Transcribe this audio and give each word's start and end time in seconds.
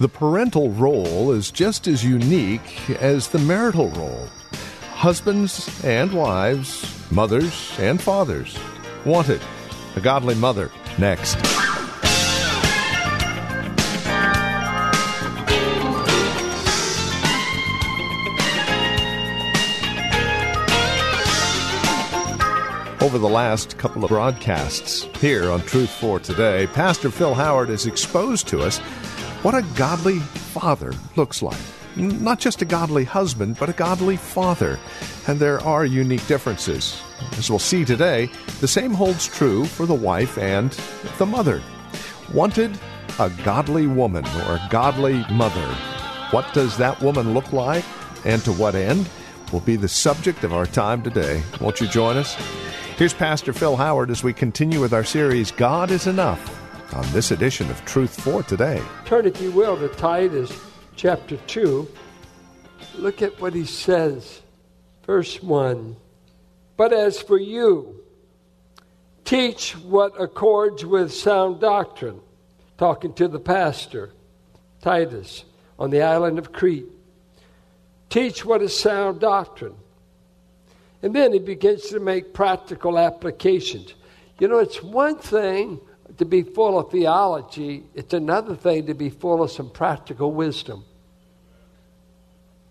The 0.00 0.08
parental 0.08 0.70
role 0.70 1.32
is 1.32 1.50
just 1.50 1.88
as 1.88 2.04
unique 2.04 2.88
as 3.00 3.26
the 3.26 3.40
marital 3.40 3.90
role. 3.90 4.28
Husbands 4.92 5.84
and 5.84 6.12
wives, 6.12 7.10
mothers 7.10 7.76
and 7.80 8.00
fathers. 8.00 8.56
Wanted. 9.04 9.40
A 9.96 10.00
godly 10.00 10.36
mother. 10.36 10.70
Next. 10.98 11.34
Over 23.02 23.18
the 23.18 23.28
last 23.28 23.78
couple 23.78 24.04
of 24.04 24.10
broadcasts 24.10 25.08
here 25.20 25.50
on 25.50 25.60
Truth 25.62 25.90
for 25.90 26.20
Today, 26.20 26.68
Pastor 26.68 27.10
Phil 27.10 27.34
Howard 27.34 27.70
has 27.70 27.86
exposed 27.86 28.46
to 28.46 28.60
us 28.60 28.80
what 29.42 29.54
a 29.54 29.62
godly 29.76 30.18
father 30.18 30.92
looks 31.16 31.42
like. 31.42 31.58
Not 31.96 32.38
just 32.38 32.62
a 32.62 32.64
godly 32.64 33.04
husband, 33.04 33.56
but 33.58 33.68
a 33.68 33.72
godly 33.72 34.16
father. 34.16 34.78
And 35.26 35.38
there 35.38 35.60
are 35.60 35.84
unique 35.84 36.26
differences. 36.26 37.02
As 37.32 37.50
we'll 37.50 37.58
see 37.58 37.84
today, 37.84 38.30
the 38.60 38.68
same 38.68 38.92
holds 38.92 39.26
true 39.26 39.64
for 39.64 39.86
the 39.86 39.94
wife 39.94 40.38
and 40.38 40.70
the 41.18 41.26
mother. 41.26 41.62
Wanted 42.32 42.78
a 43.18 43.30
godly 43.44 43.86
woman 43.86 44.24
or 44.26 44.54
a 44.54 44.68
godly 44.70 45.24
mother. 45.30 45.66
What 46.30 46.52
does 46.54 46.76
that 46.76 47.00
woman 47.02 47.34
look 47.34 47.52
like 47.52 47.84
and 48.24 48.42
to 48.44 48.52
what 48.52 48.74
end 48.74 49.08
will 49.52 49.60
be 49.60 49.76
the 49.76 49.88
subject 49.88 50.44
of 50.44 50.52
our 50.52 50.66
time 50.66 51.02
today. 51.02 51.42
Won't 51.60 51.80
you 51.80 51.88
join 51.88 52.16
us? 52.16 52.34
Here's 52.96 53.14
Pastor 53.14 53.52
Phil 53.52 53.76
Howard 53.76 54.10
as 54.10 54.22
we 54.22 54.32
continue 54.32 54.80
with 54.80 54.92
our 54.92 55.04
series, 55.04 55.52
God 55.52 55.90
is 55.90 56.06
Enough, 56.06 56.67
on 56.92 57.10
this 57.12 57.30
edition 57.30 57.70
of 57.70 57.84
Truth 57.84 58.20
for 58.20 58.42
Today. 58.42 58.82
Turn, 59.04 59.26
if 59.26 59.40
you 59.40 59.50
will, 59.50 59.76
to 59.76 59.88
Titus 59.88 60.52
chapter 60.96 61.36
2. 61.36 61.86
Look 62.96 63.22
at 63.22 63.40
what 63.40 63.54
he 63.54 63.64
says. 63.64 64.42
Verse 65.04 65.42
1 65.42 65.96
But 66.76 66.92
as 66.92 67.20
for 67.20 67.38
you, 67.38 68.00
teach 69.24 69.72
what 69.72 70.20
accords 70.20 70.84
with 70.84 71.12
sound 71.12 71.60
doctrine. 71.60 72.20
Talking 72.78 73.12
to 73.14 73.26
the 73.26 73.40
pastor, 73.40 74.12
Titus, 74.80 75.44
on 75.78 75.90
the 75.90 76.02
island 76.02 76.38
of 76.38 76.52
Crete. 76.52 76.86
Teach 78.08 78.44
what 78.44 78.62
is 78.62 78.78
sound 78.78 79.20
doctrine. 79.20 79.74
And 81.02 81.14
then 81.14 81.32
he 81.32 81.38
begins 81.38 81.88
to 81.88 82.00
make 82.00 82.32
practical 82.32 82.98
applications. 82.98 83.94
You 84.38 84.48
know, 84.48 84.58
it's 84.58 84.82
one 84.82 85.18
thing 85.18 85.80
to 86.18 86.24
be 86.24 86.42
full 86.42 86.78
of 86.78 86.90
theology, 86.90 87.84
it's 87.94 88.12
another 88.12 88.54
thing 88.54 88.86
to 88.86 88.94
be 88.94 89.08
full 89.08 89.42
of 89.42 89.50
some 89.50 89.70
practical 89.70 90.32
wisdom. 90.32 90.84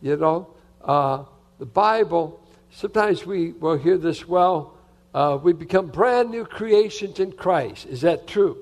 You 0.02 0.18
know, 0.18 0.50
uh, 0.84 1.24
the 1.58 1.66
Bible, 1.66 2.42
sometimes 2.72 3.26
we 3.26 3.54
will 3.54 3.78
hear 3.78 3.98
this 3.98 4.28
well, 4.28 4.78
uh, 5.14 5.40
we 5.42 5.54
become 5.54 5.88
brand 5.88 6.30
new 6.30 6.46
creations 6.46 7.20
in 7.20 7.32
Christ. 7.32 7.88
Is 7.88 8.02
that 8.02 8.28
true? 8.28 8.58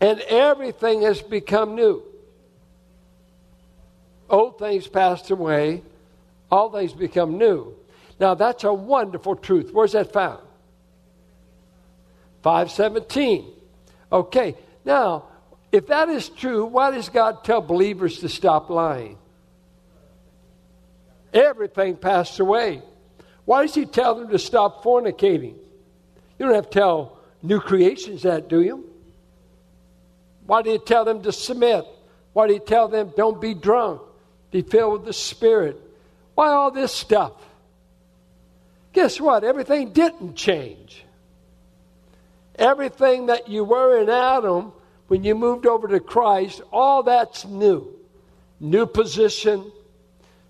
And 0.00 0.20
everything 0.22 1.02
has 1.02 1.22
become 1.22 1.74
new. 1.74 2.02
Old 4.28 4.58
things 4.58 4.88
passed 4.88 5.30
away, 5.30 5.82
all 6.50 6.70
things 6.70 6.92
become 6.92 7.38
new. 7.38 7.74
Now 8.18 8.34
that's 8.34 8.64
a 8.64 8.74
wonderful 8.74 9.36
truth. 9.36 9.70
Where's 9.72 9.92
that 9.92 10.12
found? 10.12 10.45
517. 12.46 13.44
Okay, 14.12 14.54
now, 14.84 15.24
if 15.72 15.88
that 15.88 16.08
is 16.08 16.28
true, 16.28 16.64
why 16.64 16.92
does 16.92 17.08
God 17.08 17.42
tell 17.42 17.60
believers 17.60 18.20
to 18.20 18.28
stop 18.28 18.70
lying? 18.70 19.18
Everything 21.34 21.96
passed 21.96 22.38
away. 22.38 22.82
Why 23.46 23.62
does 23.62 23.74
He 23.74 23.84
tell 23.84 24.14
them 24.14 24.28
to 24.28 24.38
stop 24.38 24.84
fornicating? 24.84 25.56
You 26.38 26.46
don't 26.46 26.54
have 26.54 26.70
to 26.70 26.78
tell 26.78 27.18
new 27.42 27.58
creations 27.58 28.22
that, 28.22 28.48
do 28.48 28.62
you? 28.62 28.88
Why 30.46 30.62
do 30.62 30.70
you 30.70 30.78
tell 30.78 31.04
them 31.04 31.24
to 31.24 31.32
submit? 31.32 31.84
Why 32.32 32.46
do 32.46 32.52
you 32.52 32.60
tell 32.60 32.86
them 32.86 33.12
don't 33.16 33.40
be 33.40 33.54
drunk? 33.54 34.02
Be 34.52 34.62
filled 34.62 34.92
with 34.92 35.04
the 35.04 35.12
Spirit. 35.12 35.80
Why 36.36 36.50
all 36.50 36.70
this 36.70 36.92
stuff? 36.92 37.32
Guess 38.92 39.20
what? 39.20 39.42
Everything 39.42 39.92
didn't 39.92 40.36
change. 40.36 41.02
Everything 42.58 43.26
that 43.26 43.48
you 43.48 43.64
were 43.64 44.00
in 44.00 44.08
Adam, 44.08 44.72
when 45.08 45.22
you 45.22 45.34
moved 45.34 45.66
over 45.66 45.86
to 45.88 46.00
Christ, 46.00 46.62
all 46.72 47.02
that's 47.02 47.44
new. 47.44 47.94
New 48.58 48.86
position, 48.86 49.70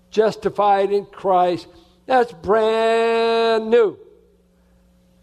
justified 0.09 0.91
in 0.91 1.05
Christ. 1.05 1.67
That's 2.05 2.31
brand 2.31 3.69
new. 3.69 3.97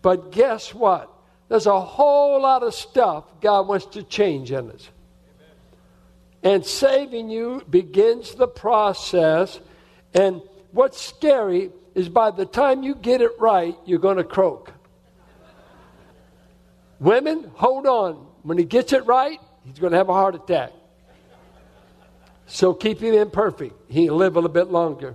But 0.02 0.32
guess 0.32 0.74
what? 0.74 1.10
There's 1.48 1.66
a 1.66 1.80
whole 1.80 2.42
lot 2.42 2.62
of 2.62 2.74
stuff 2.74 3.24
God 3.40 3.66
wants 3.66 3.86
to 3.86 4.02
change 4.02 4.52
in 4.52 4.70
us. 4.70 4.88
And 6.42 6.64
saving 6.64 7.30
you 7.30 7.64
begins 7.70 8.34
the 8.34 8.46
process. 8.46 9.58
And 10.12 10.42
what's 10.72 11.00
scary 11.00 11.70
is 11.94 12.10
by 12.10 12.30
the 12.30 12.44
time 12.44 12.82
you 12.82 12.94
get 12.94 13.22
it 13.22 13.32
right, 13.40 13.74
you're 13.86 13.98
going 13.98 14.18
to 14.18 14.24
croak. 14.24 14.73
Women, 17.04 17.50
hold 17.52 17.86
on. 17.86 18.14
When 18.44 18.56
he 18.56 18.64
gets 18.64 18.94
it 18.94 19.04
right, 19.04 19.38
he's 19.62 19.78
going 19.78 19.92
to 19.92 19.98
have 19.98 20.08
a 20.08 20.14
heart 20.14 20.34
attack. 20.34 20.72
So 22.46 22.72
keep 22.72 22.98
him 23.00 23.12
imperfect. 23.12 23.74
He'll 23.90 24.16
live 24.16 24.36
a 24.36 24.38
little 24.38 24.48
bit 24.48 24.68
longer. 24.68 25.14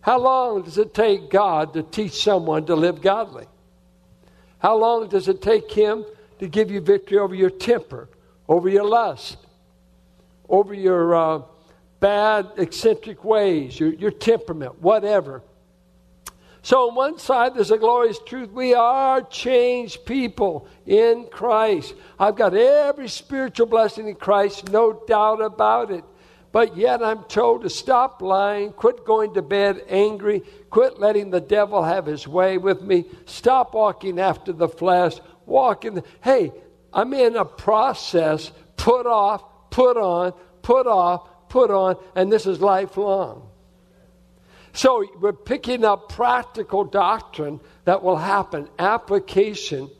How 0.00 0.18
long 0.18 0.62
does 0.62 0.78
it 0.78 0.94
take 0.94 1.28
God 1.28 1.74
to 1.74 1.82
teach 1.82 2.22
someone 2.22 2.64
to 2.66 2.74
live 2.74 3.02
godly? 3.02 3.44
How 4.58 4.78
long 4.78 5.08
does 5.10 5.28
it 5.28 5.42
take 5.42 5.70
Him 5.70 6.06
to 6.38 6.48
give 6.48 6.70
you 6.70 6.80
victory 6.80 7.18
over 7.18 7.34
your 7.34 7.50
temper, 7.50 8.08
over 8.48 8.70
your 8.70 8.84
lust, 8.84 9.36
over 10.48 10.72
your 10.72 11.14
uh, 11.14 11.42
bad, 12.00 12.52
eccentric 12.56 13.24
ways, 13.24 13.78
your, 13.78 13.92
your 13.92 14.10
temperament, 14.10 14.80
whatever? 14.80 15.42
So, 16.68 16.90
on 16.90 16.94
one 16.94 17.18
side, 17.18 17.54
there's 17.54 17.70
a 17.70 17.78
glorious 17.78 18.18
truth. 18.18 18.50
We 18.50 18.74
are 18.74 19.22
changed 19.22 20.04
people 20.04 20.68
in 20.84 21.26
Christ. 21.30 21.94
I've 22.18 22.36
got 22.36 22.52
every 22.52 23.08
spiritual 23.08 23.68
blessing 23.68 24.06
in 24.06 24.16
Christ, 24.16 24.70
no 24.70 25.02
doubt 25.08 25.40
about 25.40 25.90
it. 25.90 26.04
But 26.52 26.76
yet, 26.76 27.02
I'm 27.02 27.24
told 27.24 27.62
to 27.62 27.70
stop 27.70 28.20
lying, 28.20 28.72
quit 28.74 29.06
going 29.06 29.32
to 29.32 29.40
bed 29.40 29.80
angry, 29.88 30.42
quit 30.68 31.00
letting 31.00 31.30
the 31.30 31.40
devil 31.40 31.82
have 31.82 32.04
his 32.04 32.28
way 32.28 32.58
with 32.58 32.82
me, 32.82 33.06
stop 33.24 33.72
walking 33.72 34.20
after 34.20 34.52
the 34.52 34.68
flesh, 34.68 35.14
walk 35.46 35.86
in 35.86 35.94
the. 35.94 36.04
Hey, 36.22 36.52
I'm 36.92 37.14
in 37.14 37.36
a 37.36 37.46
process, 37.46 38.52
put 38.76 39.06
off, 39.06 39.70
put 39.70 39.96
on, 39.96 40.34
put 40.60 40.86
off, 40.86 41.48
put 41.48 41.70
on, 41.70 41.96
and 42.14 42.30
this 42.30 42.44
is 42.44 42.60
lifelong. 42.60 43.48
So 44.72 45.04
we're 45.20 45.32
picking 45.32 45.84
up 45.84 46.08
practical 46.08 46.84
doctrine 46.84 47.60
that 47.84 48.02
will 48.02 48.16
happen, 48.16 48.68
application. 48.78 49.90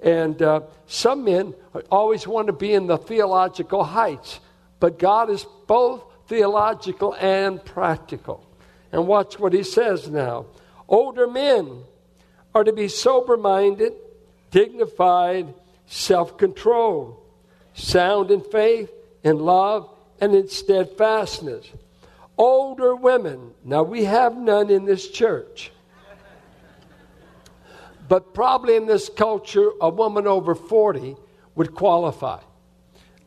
And 0.00 0.40
uh, 0.42 0.60
some 0.86 1.24
men 1.24 1.54
always 1.90 2.26
want 2.26 2.46
to 2.46 2.52
be 2.52 2.72
in 2.72 2.86
the 2.86 2.98
theological 2.98 3.84
heights, 3.84 4.40
but 4.80 4.98
God 4.98 5.30
is 5.30 5.44
both 5.66 6.04
theological 6.26 7.14
and 7.14 7.64
practical. 7.64 8.46
And 8.92 9.06
watch 9.06 9.38
what 9.38 9.52
he 9.52 9.62
says 9.62 10.08
now. 10.08 10.46
Older 10.88 11.26
men 11.26 11.82
are 12.54 12.64
to 12.64 12.72
be 12.72 12.88
sober 12.88 13.36
minded, 13.36 13.92
dignified, 14.50 15.52
self 15.86 16.38
controlled, 16.38 17.20
sound 17.74 18.30
in 18.30 18.40
faith, 18.40 18.90
in 19.22 19.38
love, 19.38 19.90
and 20.20 20.34
in 20.34 20.48
steadfastness 20.48 21.70
older 22.38 22.94
women. 22.94 23.52
Now, 23.64 23.82
we 23.82 24.04
have 24.04 24.36
none 24.36 24.70
in 24.70 24.84
this 24.84 25.08
church. 25.08 25.72
But 28.08 28.32
probably 28.32 28.76
in 28.76 28.86
this 28.86 29.10
culture, 29.10 29.70
a 29.80 29.90
woman 29.90 30.26
over 30.26 30.54
40 30.54 31.16
would 31.56 31.74
qualify. 31.74 32.40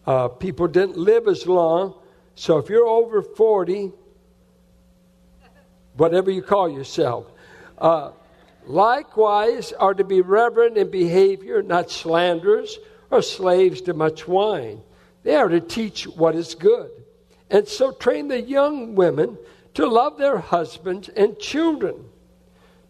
Uh, 0.08 0.30
people 0.30 0.68
didn't 0.68 0.98
live 0.98 1.28
as 1.28 1.46
long. 1.46 1.94
So 2.34 2.58
if 2.58 2.70
you're 2.70 2.88
over 2.88 3.22
40, 3.22 3.92
whatever 5.98 6.32
you 6.32 6.42
call 6.42 6.70
yourself, 6.70 7.32
uh, 7.78 8.12
likewise 8.66 9.74
are 9.74 9.94
to 9.94 10.04
be 10.04 10.22
reverent 10.22 10.78
in 10.78 10.90
behavior, 10.90 11.62
not 11.62 11.92
slanderers 11.92 12.80
or 13.12 13.22
slaves 13.22 13.82
to 13.82 13.94
much 13.94 14.28
wine. 14.28 14.82
They 15.22 15.36
are 15.36 15.50
to 15.50 15.60
teach 15.60 16.06
what 16.06 16.36
is 16.36 16.56
good. 16.56 16.90
And 17.52 17.68
so 17.68 17.92
train 17.92 18.30
the 18.30 18.42
young 18.42 18.96
women 18.96 19.38
to 19.74 19.86
love 19.86 20.18
their 20.18 20.38
husbands 20.38 21.10
and 21.10 21.38
children, 21.38 22.06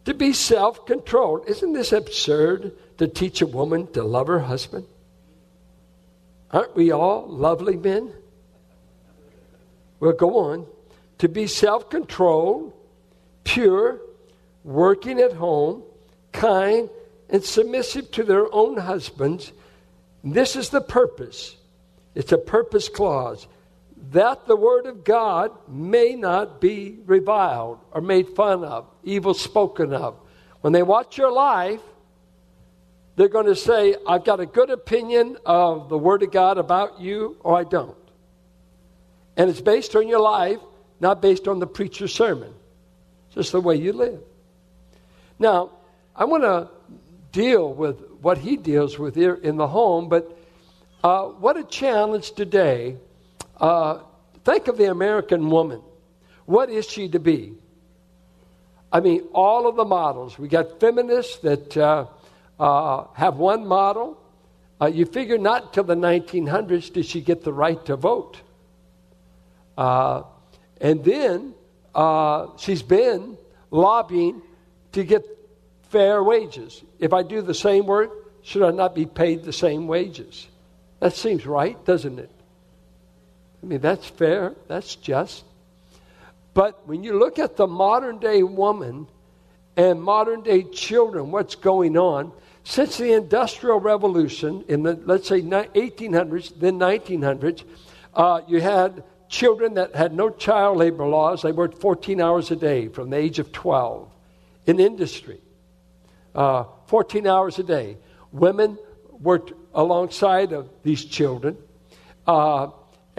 to 0.05 0.13
be 0.13 0.33
self 0.33 0.85
controlled. 0.85 1.49
Isn't 1.49 1.73
this 1.73 1.91
absurd 1.91 2.77
to 2.99 3.07
teach 3.07 3.41
a 3.41 3.47
woman 3.47 3.91
to 3.93 4.03
love 4.03 4.27
her 4.27 4.39
husband? 4.39 4.85
Aren't 6.51 6.75
we 6.75 6.91
all 6.91 7.27
lovely 7.27 7.75
men? 7.75 8.13
Well, 9.99 10.13
go 10.13 10.37
on. 10.37 10.67
To 11.19 11.29
be 11.29 11.47
self 11.47 11.89
controlled, 11.89 12.73
pure, 13.43 13.99
working 14.63 15.19
at 15.19 15.33
home, 15.33 15.83
kind, 16.33 16.89
and 17.29 17.43
submissive 17.43 18.11
to 18.11 18.23
their 18.23 18.53
own 18.53 18.77
husbands. 18.77 19.53
This 20.23 20.55
is 20.55 20.69
the 20.69 20.81
purpose. 20.81 21.55
It's 22.13 22.31
a 22.31 22.37
purpose 22.37 22.89
clause 22.89 23.47
that 24.09 24.47
the 24.47 24.55
word 24.55 24.87
of 24.87 25.03
God 25.03 25.51
may 25.67 26.15
not 26.15 26.59
be 26.59 26.97
reviled 27.05 27.79
or 27.91 28.01
made 28.01 28.29
fun 28.29 28.63
of, 28.63 28.87
evil 29.03 29.33
spoken 29.33 29.93
of. 29.93 30.17
When 30.61 30.73
they 30.73 30.83
watch 30.83 31.17
your 31.17 31.31
life, 31.31 31.81
they're 33.15 33.27
going 33.27 33.45
to 33.45 33.55
say, 33.55 33.95
I've 34.07 34.23
got 34.23 34.39
a 34.39 34.45
good 34.45 34.69
opinion 34.69 35.37
of 35.45 35.89
the 35.89 35.97
word 35.97 36.23
of 36.23 36.31
God 36.31 36.57
about 36.57 36.99
you, 36.99 37.37
or 37.41 37.57
I 37.57 37.63
don't. 37.63 37.95
And 39.37 39.49
it's 39.49 39.61
based 39.61 39.95
on 39.95 40.07
your 40.07 40.19
life, 40.19 40.59
not 40.99 41.21
based 41.21 41.47
on 41.47 41.59
the 41.59 41.67
preacher's 41.67 42.13
sermon. 42.13 42.53
It's 43.27 43.35
just 43.35 43.51
the 43.51 43.61
way 43.61 43.75
you 43.75 43.93
live. 43.93 44.21
Now, 45.37 45.71
I 46.15 46.25
want 46.25 46.43
to 46.43 46.69
deal 47.31 47.73
with 47.73 48.01
what 48.21 48.39
he 48.39 48.57
deals 48.57 48.99
with 48.99 49.15
here 49.15 49.33
in 49.33 49.57
the 49.57 49.67
home, 49.67 50.09
but 50.09 50.37
uh, 51.03 51.25
what 51.25 51.57
a 51.57 51.63
challenge 51.63 52.33
today 52.33 52.97
uh, 53.61 53.99
think 54.43 54.67
of 54.67 54.77
the 54.77 54.89
American 54.91 55.49
woman. 55.49 55.81
What 56.45 56.69
is 56.69 56.85
she 56.85 57.07
to 57.09 57.19
be? 57.19 57.53
I 58.91 58.99
mean, 58.99 59.21
all 59.33 59.67
of 59.67 59.77
the 59.77 59.85
models. 59.85 60.37
We 60.37 60.49
got 60.49 60.79
feminists 60.79 61.37
that 61.37 61.77
uh, 61.77 62.07
uh, 62.59 63.05
have 63.13 63.37
one 63.37 63.65
model. 63.65 64.17
Uh, 64.81 64.87
you 64.87 65.05
figure 65.05 65.37
not 65.37 65.73
till 65.73 65.83
the 65.83 65.95
1900s 65.95 66.91
did 66.91 67.05
she 67.05 67.21
get 67.21 67.43
the 67.43 67.53
right 67.53 67.83
to 67.85 67.95
vote. 67.95 68.41
Uh, 69.77 70.23
and 70.81 71.03
then 71.05 71.53
uh, 71.95 72.47
she's 72.57 72.81
been 72.81 73.37
lobbying 73.69 74.41
to 74.91 75.03
get 75.03 75.23
fair 75.83 76.21
wages. 76.23 76.83
If 76.99 77.13
I 77.13 77.23
do 77.23 77.41
the 77.41 77.53
same 77.53 77.85
work, 77.85 78.09
should 78.41 78.63
I 78.63 78.71
not 78.71 78.95
be 78.95 79.05
paid 79.05 79.43
the 79.43 79.53
same 79.53 79.87
wages? 79.87 80.47
That 80.99 81.13
seems 81.13 81.45
right, 81.45 81.83
doesn't 81.85 82.19
it? 82.19 82.31
I 83.61 83.65
mean, 83.65 83.79
that's 83.79 84.07
fair, 84.07 84.55
that's 84.67 84.95
just. 84.95 85.43
But 86.53 86.87
when 86.87 87.03
you 87.03 87.17
look 87.17 87.39
at 87.39 87.55
the 87.55 87.67
modern 87.67 88.19
day 88.19 88.43
woman 88.43 89.07
and 89.77 90.01
modern 90.01 90.41
day 90.41 90.63
children, 90.63 91.31
what's 91.31 91.55
going 91.55 91.97
on, 91.97 92.31
since 92.63 92.97
the 92.97 93.13
Industrial 93.13 93.79
Revolution 93.79 94.65
in 94.67 94.83
the, 94.83 94.99
let's 95.05 95.27
say, 95.27 95.41
1800s, 95.41 96.59
then 96.59 96.79
1900s, 96.79 97.63
uh, 98.13 98.41
you 98.47 98.61
had 98.61 99.03
children 99.29 99.75
that 99.75 99.95
had 99.95 100.13
no 100.13 100.29
child 100.29 100.77
labor 100.77 101.05
laws. 101.05 101.41
They 101.41 101.51
worked 101.51 101.79
14 101.79 102.19
hours 102.19 102.51
a 102.51 102.55
day 102.55 102.89
from 102.89 103.09
the 103.09 103.17
age 103.17 103.39
of 103.39 103.51
12 103.51 104.11
in 104.67 104.79
industry. 104.79 105.39
Uh, 106.35 106.65
14 106.87 107.25
hours 107.25 107.57
a 107.57 107.63
day. 107.63 107.97
Women 108.31 108.77
worked 109.09 109.53
alongside 109.73 110.51
of 110.51 110.69
these 110.83 111.03
children. 111.05 111.57
Uh, 112.27 112.67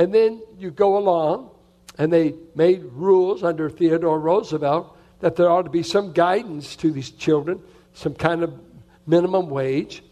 and 0.03 0.13
then 0.13 0.43
you 0.59 0.73
go 0.73 0.99
along, 0.99 1.49
and 1.97 2.13
they 2.13 2.35
made 2.57 2.83
rules 2.83 3.45
under 3.45 3.71
Theodore 3.71 4.19
Roosevelt 4.19 4.99
that 5.21 5.37
there 5.37 5.49
ought 5.49 5.63
to 5.63 5.71
be 5.71 5.85
some 5.85 6.13
guidance 6.13 6.75
to 6.75 6.91
these 6.91 7.13
children, 7.13 7.63
some 7.93 8.13
kind 8.13 8.43
of 8.43 8.53
minimum 9.07 9.49
wage. 9.49 10.03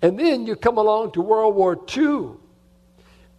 And 0.00 0.18
then 0.18 0.46
you 0.46 0.56
come 0.56 0.78
along 0.78 1.12
to 1.12 1.20
World 1.20 1.56
War 1.56 1.78
II, 1.94 2.38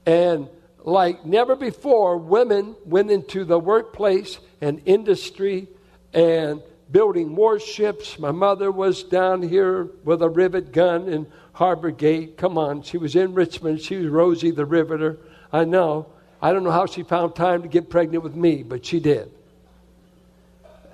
and 0.06 0.48
like 0.84 1.25
never 1.25 1.56
before, 1.56 2.18
women 2.18 2.75
went 2.86 3.10
into 3.10 3.44
the 3.44 3.58
workplace 3.58 4.38
and 4.62 4.84
industry 4.86 5.68
and 6.13 6.62
building 6.92 7.36
warships. 7.36 8.19
My 8.19 8.30
mother 8.30 8.72
was 8.72 9.01
down 9.01 9.42
here 9.42 9.90
with 10.04 10.22
a 10.22 10.30
rivet 10.30 10.72
gun 10.72 11.10
in 11.10 11.25
Harbor 11.54 11.90
Gate. 11.90 12.38
Come 12.38 12.60
on, 12.60 12.84
she 12.84 13.00
was 13.00 13.16
in 13.16 13.34
Richmond. 13.34 13.81
She 13.81 13.96
was 13.96 14.10
Rosie 14.10 14.51
the 14.51 14.66
Riveter. 14.66 15.18
I 15.56 15.63
know. 15.63 16.07
I 16.42 16.52
don't 16.52 16.66
know 16.66 16.72
how 16.72 16.86
she 16.86 17.04
found 17.04 17.34
time 17.34 17.62
to 17.62 17.69
get 17.69 17.90
pregnant 17.90 18.24
with 18.24 18.36
me, 18.36 18.62
but 18.62 18.86
she 18.86 19.00
did. 19.00 19.31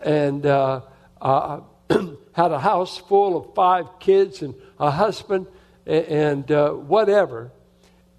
And 0.04 0.46
uh, 0.46 0.82
uh, 1.20 1.62
had 2.34 2.52
a 2.52 2.60
house 2.60 3.00
full 3.00 3.36
of 3.36 3.56
five 3.56 3.88
kids 4.00 4.44
and 4.44 4.54
a 4.80 4.92
husband 4.92 5.48
and, 5.88 6.50
uh, 6.52 6.74
whatever. 6.74 7.52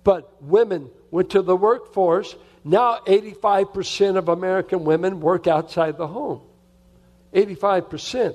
But 0.03 0.43
women 0.43 0.91
went 1.12 1.31
to 1.31 1.43
the 1.43 1.55
workforce. 1.55 2.35
Now, 2.65 2.99
85% 3.06 4.17
of 4.17 4.29
American 4.29 4.83
women 4.85 5.21
work 5.21 5.47
outside 5.47 5.97
the 5.97 6.09
home. 6.09 6.41
85%. 7.33 8.35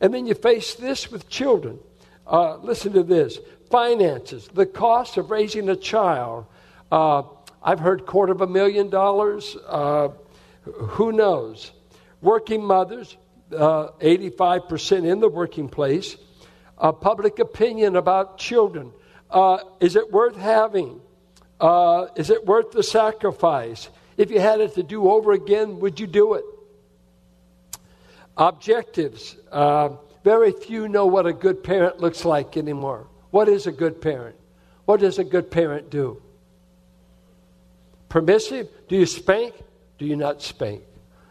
And 0.00 0.14
then 0.14 0.26
you 0.26 0.34
face 0.34 0.76
this 0.76 1.10
with 1.10 1.28
children. 1.28 1.80
Uh, 2.24 2.58
listen 2.58 2.92
to 2.92 3.02
this 3.02 3.40
finances, 3.68 4.48
the 4.52 4.66
cost 4.66 5.16
of 5.16 5.30
raising 5.30 5.68
a 5.70 5.74
child, 5.74 6.44
uh, 6.92 7.22
I've 7.62 7.80
heard 7.80 8.04
quarter 8.04 8.32
of 8.32 8.42
a 8.42 8.46
million 8.46 8.90
dollars. 8.90 9.56
Uh, 9.66 10.08
who 10.62 11.10
knows? 11.10 11.72
Working 12.20 12.62
mothers, 12.62 13.16
uh, 13.56 13.88
85% 13.98 15.10
in 15.10 15.20
the 15.20 15.28
working 15.28 15.70
place. 15.70 16.18
Uh, 16.76 16.92
public 16.92 17.38
opinion 17.38 17.96
about 17.96 18.36
children. 18.36 18.92
Uh, 19.30 19.58
is 19.80 19.96
it 19.96 20.12
worth 20.12 20.36
having? 20.36 21.00
Uh, 21.58 22.08
is 22.14 22.28
it 22.28 22.44
worth 22.44 22.72
the 22.72 22.82
sacrifice? 22.82 23.88
If 24.18 24.30
you 24.30 24.38
had 24.38 24.60
it 24.60 24.74
to 24.74 24.82
do 24.82 25.10
over 25.10 25.32
again, 25.32 25.80
would 25.80 25.98
you 25.98 26.06
do 26.06 26.34
it? 26.34 26.44
Objectives. 28.36 29.36
very 30.22 30.52
few 30.52 30.88
know 30.88 31.06
what 31.06 31.26
a 31.26 31.32
good 31.32 31.64
parent 31.64 32.00
looks 32.00 32.26
like 32.26 32.58
anymore. 32.58 33.06
What 33.30 33.48
is 33.48 33.66
a 33.66 33.72
good 33.72 34.02
parent? 34.02 34.36
What 34.84 35.00
does 35.00 35.18
a 35.18 35.24
good 35.24 35.50
parent 35.50 35.88
do? 35.88 36.20
Permissive? 38.12 38.68
Do 38.88 38.96
you 38.96 39.06
spank? 39.06 39.54
Do 39.96 40.04
you 40.04 40.16
not 40.16 40.42
spank? 40.42 40.82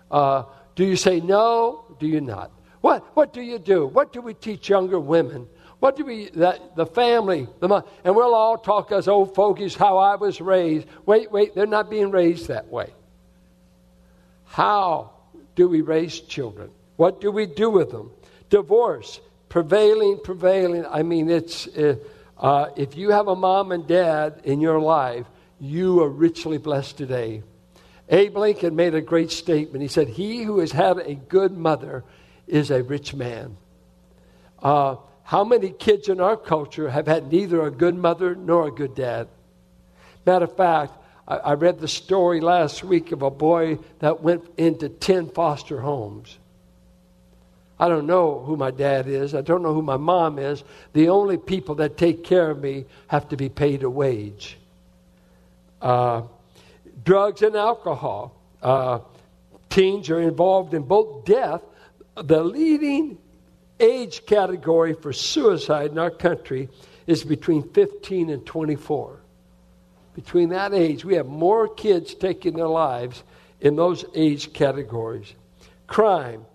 Uh, 0.09 0.45
do 0.73 0.83
you 0.83 0.95
say 0.95 1.19
no? 1.19 1.85
Do 1.99 2.07
you 2.07 2.21
not? 2.21 2.49
What, 2.81 3.15
what 3.15 3.33
do 3.33 3.41
you 3.43 3.59
do? 3.59 3.85
What 3.85 4.11
do 4.11 4.19
we 4.19 4.33
teach 4.33 4.67
younger 4.67 4.99
women? 4.99 5.47
What 5.77 5.95
do 5.95 6.03
we, 6.03 6.31
that, 6.31 6.75
the 6.75 6.87
family, 6.87 7.47
the 7.59 7.85
and 8.03 8.15
we'll 8.15 8.33
all 8.33 8.57
talk 8.57 8.91
as 8.91 9.07
old 9.07 9.35
fogies 9.35 9.75
how 9.75 9.99
I 9.99 10.15
was 10.15 10.41
raised. 10.41 10.87
Wait, 11.05 11.31
wait, 11.31 11.53
they're 11.53 11.67
not 11.67 11.91
being 11.91 12.09
raised 12.09 12.47
that 12.47 12.71
way. 12.71 12.91
How 14.45 15.11
do 15.53 15.67
we 15.67 15.81
raise 15.81 16.19
children? 16.19 16.71
What 16.95 17.21
do 17.21 17.29
we 17.29 17.45
do 17.45 17.69
with 17.69 17.91
them? 17.91 18.09
Divorce, 18.49 19.21
prevailing, 19.49 20.19
prevailing. 20.23 20.87
I 20.87 21.03
mean, 21.03 21.29
it's, 21.29 21.67
uh, 21.67 21.97
uh, 22.39 22.69
if 22.75 22.97
you 22.97 23.11
have 23.11 23.27
a 23.27 23.35
mom 23.35 23.71
and 23.71 23.85
dad 23.85 24.41
in 24.45 24.61
your 24.61 24.79
life 24.79 25.27
you 25.61 26.01
are 26.01 26.09
richly 26.09 26.57
blessed 26.57 26.97
today. 26.97 27.43
Abe 28.09 28.35
Lincoln 28.35 28.75
made 28.75 28.95
a 28.95 29.01
great 29.01 29.29
statement. 29.31 29.83
He 29.83 29.87
said, 29.87 30.09
He 30.09 30.41
who 30.41 30.59
has 30.59 30.71
had 30.71 30.97
a 30.97 31.13
good 31.13 31.55
mother 31.55 32.03
is 32.47 32.71
a 32.71 32.81
rich 32.81 33.13
man. 33.13 33.55
Uh, 34.61 34.95
how 35.23 35.43
many 35.43 35.69
kids 35.69 36.09
in 36.09 36.19
our 36.19 36.35
culture 36.35 36.89
have 36.89 37.05
had 37.05 37.31
neither 37.31 37.61
a 37.61 37.71
good 37.71 37.95
mother 37.95 38.33
nor 38.33 38.67
a 38.67 38.71
good 38.71 38.95
dad? 38.95 39.27
Matter 40.25 40.45
of 40.45 40.57
fact, 40.57 40.93
I, 41.27 41.37
I 41.37 41.53
read 41.53 41.79
the 41.79 41.87
story 41.87 42.41
last 42.41 42.83
week 42.83 43.11
of 43.11 43.21
a 43.21 43.29
boy 43.29 43.77
that 43.99 44.21
went 44.21 44.43
into 44.57 44.89
10 44.89 45.29
foster 45.29 45.79
homes. 45.79 46.39
I 47.79 47.87
don't 47.87 48.07
know 48.07 48.39
who 48.39 48.57
my 48.57 48.71
dad 48.71 49.07
is. 49.07 49.35
I 49.35 49.41
don't 49.41 49.61
know 49.61 49.73
who 49.73 49.81
my 49.83 49.97
mom 49.97 50.39
is. 50.39 50.63
The 50.93 51.09
only 51.09 51.37
people 51.37 51.75
that 51.75 51.97
take 51.97 52.23
care 52.23 52.49
of 52.49 52.59
me 52.59 52.85
have 53.07 53.29
to 53.29 53.37
be 53.37 53.47
paid 53.47 53.83
a 53.83 53.89
wage 53.89 54.57
uh, 55.81 56.23
drugs 57.03 57.41
and 57.41 57.55
alcohol. 57.55 58.35
Uh, 58.61 58.99
teens 59.69 60.09
are 60.09 60.21
involved 60.21 60.73
in 60.73 60.83
both 60.83 61.25
death. 61.25 61.61
The 62.15 62.43
leading 62.43 63.17
age 63.79 64.25
category 64.25 64.93
for 64.93 65.11
suicide 65.11 65.91
in 65.91 65.97
our 65.97 66.11
country 66.11 66.69
is 67.07 67.23
between 67.23 67.63
15 67.69 68.29
and 68.29 68.45
24. 68.45 69.17
between 70.13 70.49
that 70.49 70.73
age, 70.73 71.05
we 71.05 71.15
have 71.15 71.25
more 71.25 71.67
kids 71.73 72.13
taking 72.13 72.53
their 72.53 72.67
lives 72.67 73.23
in 73.61 73.77
those 73.77 74.03
age 74.13 74.51
categories. 74.51 75.33
Crime, 75.87 76.45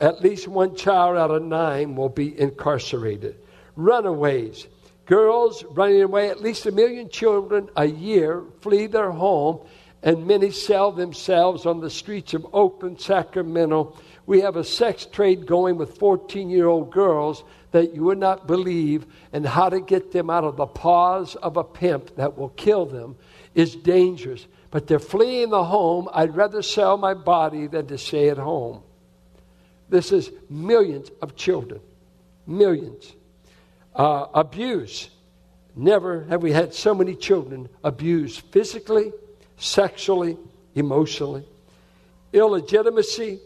at 0.00 0.22
least 0.22 0.48
one 0.48 0.74
child 0.74 1.16
out 1.16 1.30
of 1.30 1.42
nine 1.42 1.94
will 1.94 2.08
be 2.08 2.38
incarcerated. 2.38 3.36
Runaways, 3.76 4.66
girls 5.06 5.64
running 5.70 6.02
away, 6.02 6.28
at 6.28 6.42
least 6.42 6.66
a 6.66 6.72
million 6.72 7.08
children 7.08 7.70
a 7.76 7.86
year 7.86 8.44
flee 8.60 8.86
their 8.86 9.10
home, 9.10 9.66
and 10.02 10.26
many 10.26 10.50
sell 10.50 10.92
themselves 10.92 11.64
on 11.64 11.80
the 11.80 11.90
streets 11.90 12.34
of 12.34 12.46
Oakland, 12.52 13.00
Sacramento. 13.00 13.96
We 14.26 14.40
have 14.40 14.56
a 14.56 14.64
sex 14.64 15.06
trade 15.06 15.46
going 15.46 15.78
with 15.78 15.98
14 15.98 16.50
year 16.50 16.66
old 16.66 16.92
girls 16.92 17.44
that 17.72 17.94
you 17.94 18.04
would 18.04 18.18
not 18.18 18.46
believe, 18.46 19.06
and 19.32 19.46
how 19.46 19.68
to 19.68 19.80
get 19.80 20.12
them 20.12 20.30
out 20.30 20.44
of 20.44 20.56
the 20.56 20.66
paws 20.66 21.34
of 21.36 21.56
a 21.56 21.64
pimp 21.64 22.16
that 22.16 22.36
will 22.36 22.50
kill 22.50 22.86
them 22.86 23.16
is 23.54 23.74
dangerous. 23.74 24.46
But 24.70 24.86
they're 24.86 24.98
fleeing 24.98 25.50
the 25.50 25.64
home. 25.64 26.08
I'd 26.12 26.36
rather 26.36 26.62
sell 26.62 26.96
my 26.96 27.14
body 27.14 27.66
than 27.66 27.86
to 27.86 27.98
stay 27.98 28.28
at 28.28 28.38
home. 28.38 28.82
This 29.88 30.12
is 30.12 30.30
millions 30.48 31.10
of 31.22 31.36
children. 31.36 31.80
Millions. 32.46 33.14
Uh, 33.96 34.26
abuse. 34.34 35.08
Never 35.74 36.24
have 36.24 36.42
we 36.42 36.52
had 36.52 36.74
so 36.74 36.94
many 36.94 37.14
children 37.14 37.66
abused 37.82 38.42
physically, 38.52 39.10
sexually, 39.56 40.36
emotionally. 40.74 41.48
Illegitimacy. 42.34 43.40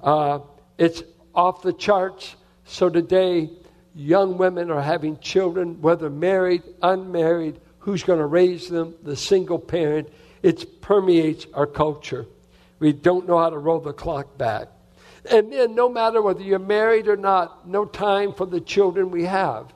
Uh, 0.00 0.38
it's 0.78 1.02
off 1.34 1.62
the 1.62 1.72
charts. 1.72 2.36
So 2.66 2.88
today, 2.88 3.50
young 3.96 4.38
women 4.38 4.70
are 4.70 4.80
having 4.80 5.18
children, 5.18 5.82
whether 5.82 6.08
married, 6.08 6.62
unmarried, 6.82 7.60
who's 7.80 8.04
going 8.04 8.20
to 8.20 8.26
raise 8.26 8.68
them, 8.68 8.94
the 9.02 9.16
single 9.16 9.58
parent. 9.58 10.08
It 10.42 10.80
permeates 10.80 11.48
our 11.52 11.66
culture. 11.66 12.26
We 12.78 12.92
don't 12.92 13.26
know 13.26 13.38
how 13.38 13.50
to 13.50 13.58
roll 13.58 13.80
the 13.80 13.92
clock 13.92 14.38
back. 14.38 14.68
And 15.28 15.52
then, 15.52 15.74
no 15.74 15.88
matter 15.88 16.22
whether 16.22 16.42
you're 16.42 16.60
married 16.60 17.08
or 17.08 17.16
not, 17.16 17.68
no 17.68 17.84
time 17.84 18.32
for 18.32 18.46
the 18.46 18.60
children 18.60 19.10
we 19.10 19.24
have. 19.24 19.72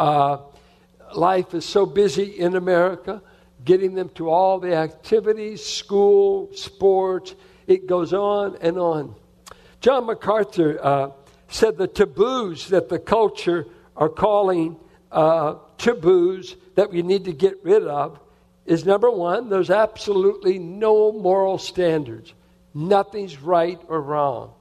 Uh, 0.00 0.38
life 1.14 1.52
is 1.52 1.66
so 1.66 1.84
busy 1.84 2.22
in 2.22 2.56
America, 2.56 3.20
getting 3.66 3.94
them 3.94 4.08
to 4.08 4.30
all 4.30 4.58
the 4.58 4.74
activities, 4.74 5.62
school, 5.62 6.48
sports, 6.54 7.34
it 7.66 7.86
goes 7.86 8.14
on 8.14 8.56
and 8.62 8.78
on. 8.78 9.14
John 9.82 10.06
MacArthur 10.06 10.78
uh, 10.82 11.10
said 11.48 11.76
the 11.76 11.86
taboos 11.86 12.68
that 12.68 12.88
the 12.88 12.98
culture 12.98 13.66
are 13.94 14.08
calling 14.08 14.78
uh, 15.12 15.56
taboos 15.76 16.56
that 16.76 16.90
we 16.90 17.02
need 17.02 17.26
to 17.26 17.34
get 17.34 17.62
rid 17.62 17.86
of 17.86 18.18
is 18.64 18.86
number 18.86 19.10
one, 19.10 19.50
there's 19.50 19.68
absolutely 19.68 20.58
no 20.58 21.12
moral 21.12 21.58
standards. 21.58 22.32
Nothing's 22.72 23.38
right 23.38 23.78
or 23.86 24.00
wrong. 24.00 24.54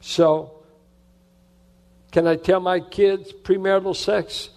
So, 0.00 0.62
can 2.12 2.26
I 2.26 2.36
tell 2.36 2.60
my 2.60 2.80
kids 2.80 3.30
premarital 3.30 3.94
sex 3.94 4.48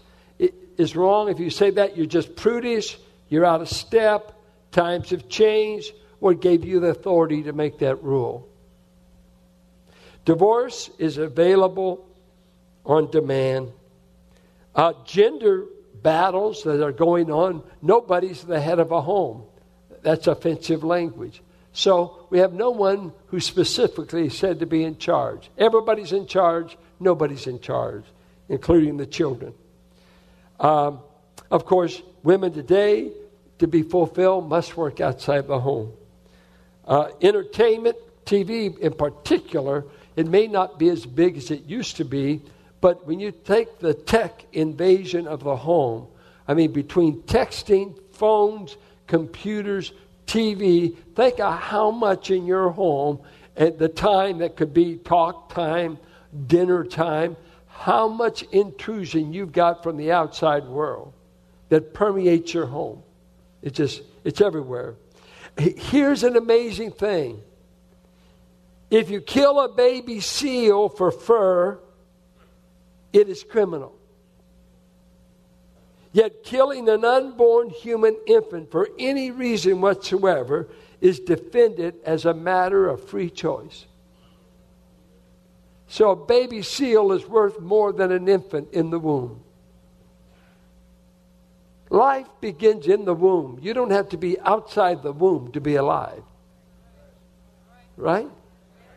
is 0.79 0.95
wrong? 0.95 1.29
If 1.29 1.39
you 1.39 1.49
say 1.49 1.71
that, 1.71 1.97
you're 1.97 2.05
just 2.05 2.35
prudish, 2.35 2.97
you're 3.27 3.45
out 3.45 3.61
of 3.61 3.67
step, 3.67 4.33
times 4.71 5.09
have 5.09 5.27
changed. 5.27 5.93
What 6.19 6.41
gave 6.41 6.65
you 6.65 6.79
the 6.79 6.87
authority 6.87 7.43
to 7.43 7.53
make 7.53 7.79
that 7.79 8.01
rule? 8.01 8.47
Divorce 10.23 10.89
is 10.97 11.17
available 11.17 12.07
on 12.85 13.11
demand. 13.11 13.71
Uh, 14.73 14.93
gender 15.05 15.65
battles 16.01 16.63
that 16.63 16.81
are 16.81 16.93
going 16.93 17.29
on, 17.29 17.61
nobody's 17.81 18.43
the 18.43 18.59
head 18.59 18.79
of 18.79 18.91
a 18.91 19.01
home. 19.01 19.43
That's 20.01 20.27
offensive 20.27 20.83
language. 20.83 21.41
So 21.73 22.27
we 22.29 22.39
have 22.39 22.53
no 22.53 22.69
one 22.69 23.11
who's 23.27 23.45
specifically 23.45 24.29
said 24.29 24.59
to 24.59 24.65
be 24.65 24.83
in 24.83 24.97
charge. 24.97 25.49
Everybody's 25.57 26.13
in 26.13 26.25
charge, 26.25 26.77
nobody's 27.01 27.47
in 27.47 27.59
charge, 27.59 28.05
including 28.47 28.95
the 28.95 29.05
children. 29.05 29.53
Um, 30.59 30.99
of 31.51 31.65
course, 31.65 32.01
women 32.23 32.53
today, 32.53 33.11
to 33.59 33.67
be 33.67 33.81
fulfilled, 33.81 34.49
must 34.49 34.75
work 34.77 35.01
outside 35.01 35.47
the 35.47 35.59
home. 35.59 35.93
Uh, 36.85 37.09
entertainment, 37.21 37.95
TV 38.25 38.77
in 38.79 38.93
particular, 38.93 39.85
it 40.15 40.27
may 40.27 40.47
not 40.47 40.77
be 40.77 40.89
as 40.89 41.05
big 41.05 41.37
as 41.37 41.49
it 41.51 41.65
used 41.65 41.97
to 41.97 42.05
be, 42.05 42.41
but 42.81 43.05
when 43.05 43.19
you 43.19 43.31
take 43.31 43.79
the 43.79 43.93
tech 43.93 44.45
invasion 44.53 45.27
of 45.27 45.43
the 45.43 45.55
home, 45.55 46.07
I 46.47 46.53
mean, 46.53 46.71
between 46.71 47.21
texting, 47.23 47.97
phones, 48.11 48.77
computers, 49.07 49.93
TV, 50.25 50.95
think 51.15 51.39
of 51.39 51.59
how 51.59 51.91
much 51.91 52.31
in 52.31 52.45
your 52.45 52.69
home 52.69 53.19
at 53.57 53.77
the 53.77 53.89
time 53.89 54.39
that 54.39 54.55
could 54.55 54.73
be 54.73 54.97
talk 54.97 55.53
time, 55.53 55.97
dinner 56.47 56.83
time, 56.83 57.35
how 57.79 58.09
much 58.09 58.43
intrusion 58.51 59.31
you've 59.31 59.53
got 59.53 59.83
from 59.83 59.95
the 59.95 60.11
outside 60.11 60.65
world 60.65 61.13
that 61.69 61.93
permeates 61.93 62.53
your 62.53 62.65
home. 62.65 63.01
It 63.61 63.73
just, 63.73 64.01
it's 64.25 64.41
everywhere. 64.41 64.95
Here's 65.57 66.23
an 66.23 66.35
amazing 66.35 66.91
thing 66.91 67.41
if 68.91 69.09
you 69.09 69.21
kill 69.21 69.61
a 69.61 69.69
baby 69.69 70.19
seal 70.19 70.89
for 70.89 71.09
fur, 71.09 71.79
it 73.13 73.29
is 73.29 73.43
criminal. 73.43 73.95
Yet 76.11 76.43
killing 76.43 76.89
an 76.89 77.05
unborn 77.05 77.69
human 77.69 78.17
infant 78.27 78.71
for 78.71 78.89
any 78.99 79.31
reason 79.31 79.79
whatsoever 79.79 80.67
is 80.99 81.21
defended 81.21 81.95
as 82.03 82.25
a 82.25 82.33
matter 82.33 82.89
of 82.89 83.07
free 83.07 83.29
choice. 83.29 83.85
So 85.89 86.11
a 86.11 86.15
baby 86.15 86.61
seal 86.61 87.11
is 87.11 87.25
worth 87.25 87.59
more 87.59 87.91
than 87.91 88.11
an 88.11 88.27
infant 88.29 88.71
in 88.73 88.91
the 88.91 88.99
womb. 88.99 89.41
Life 91.89 92.27
begins 92.39 92.87
in 92.87 93.05
the 93.05 93.15
womb. 93.15 93.57
You 93.59 93.73
don't 93.73 93.89
have 93.89 94.09
to 94.09 94.17
be 94.17 94.39
outside 94.39 95.01
the 95.01 95.11
womb 95.11 95.51
to 95.53 95.59
be 95.59 95.75
alive. 95.75 96.21
Right? 97.97 98.29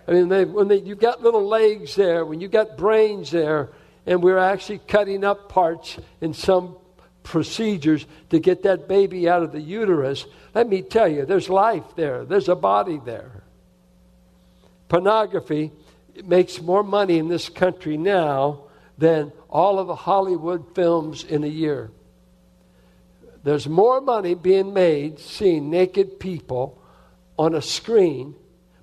I 0.07 0.13
mean, 0.13 0.29
they, 0.29 0.45
when 0.45 0.69
they, 0.69 0.81
you've 0.81 1.01
got 1.01 1.23
little 1.23 1.49
legs 1.49 1.95
there, 1.95 2.27
when 2.27 2.43
you've 2.43 2.51
got 2.51 2.77
brains 2.77 3.31
there, 3.31 3.71
and 4.05 4.23
we're 4.23 4.39
actually 4.39 4.79
cutting 4.87 5.25
up 5.25 5.49
parts 5.49 5.97
in 6.21 6.35
some 6.35 6.77
procedures 7.23 8.05
to 8.29 8.39
get 8.39 8.65
that 8.65 8.87
baby 8.87 9.31
out 9.31 9.43
of 9.43 9.53
the 9.53 9.61
uterus, 9.61 10.27
let 10.55 10.69
me 10.69 10.83
tell 10.83 11.09
you, 11.09 11.25
there's 11.25 11.49
life 11.49 11.85
there, 11.97 12.27
there's 12.27 12.51
a 12.51 12.55
body 12.55 13.01
there. 13.03 13.45
Pornography 14.89 15.73
makes 16.25 16.61
more 16.61 16.83
money 16.83 17.19
in 17.19 17.29
this 17.29 17.49
country 17.49 17.97
now 17.97 18.65
than 18.99 19.33
all 19.49 19.79
of 19.79 19.87
the 19.87 19.95
Hollywood 19.95 20.75
films 20.75 21.25
in 21.25 21.45
a 21.45 21.49
year. 21.49 21.91
There's 23.45 23.69
more 23.69 24.01
money 24.01 24.35
being 24.35 24.73
made 24.73 25.19
seeing 25.19 25.71
naked 25.71 26.21
people 26.21 26.81
on 27.39 27.55
a 27.55 27.63
screen 27.63 28.35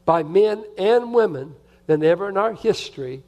by 0.05 0.23
men 0.23 0.63
and 0.77 1.13
women 1.13 1.55
than 1.87 2.03
ever 2.03 2.29
in 2.29 2.37
our 2.37 2.53
history, 2.53 3.23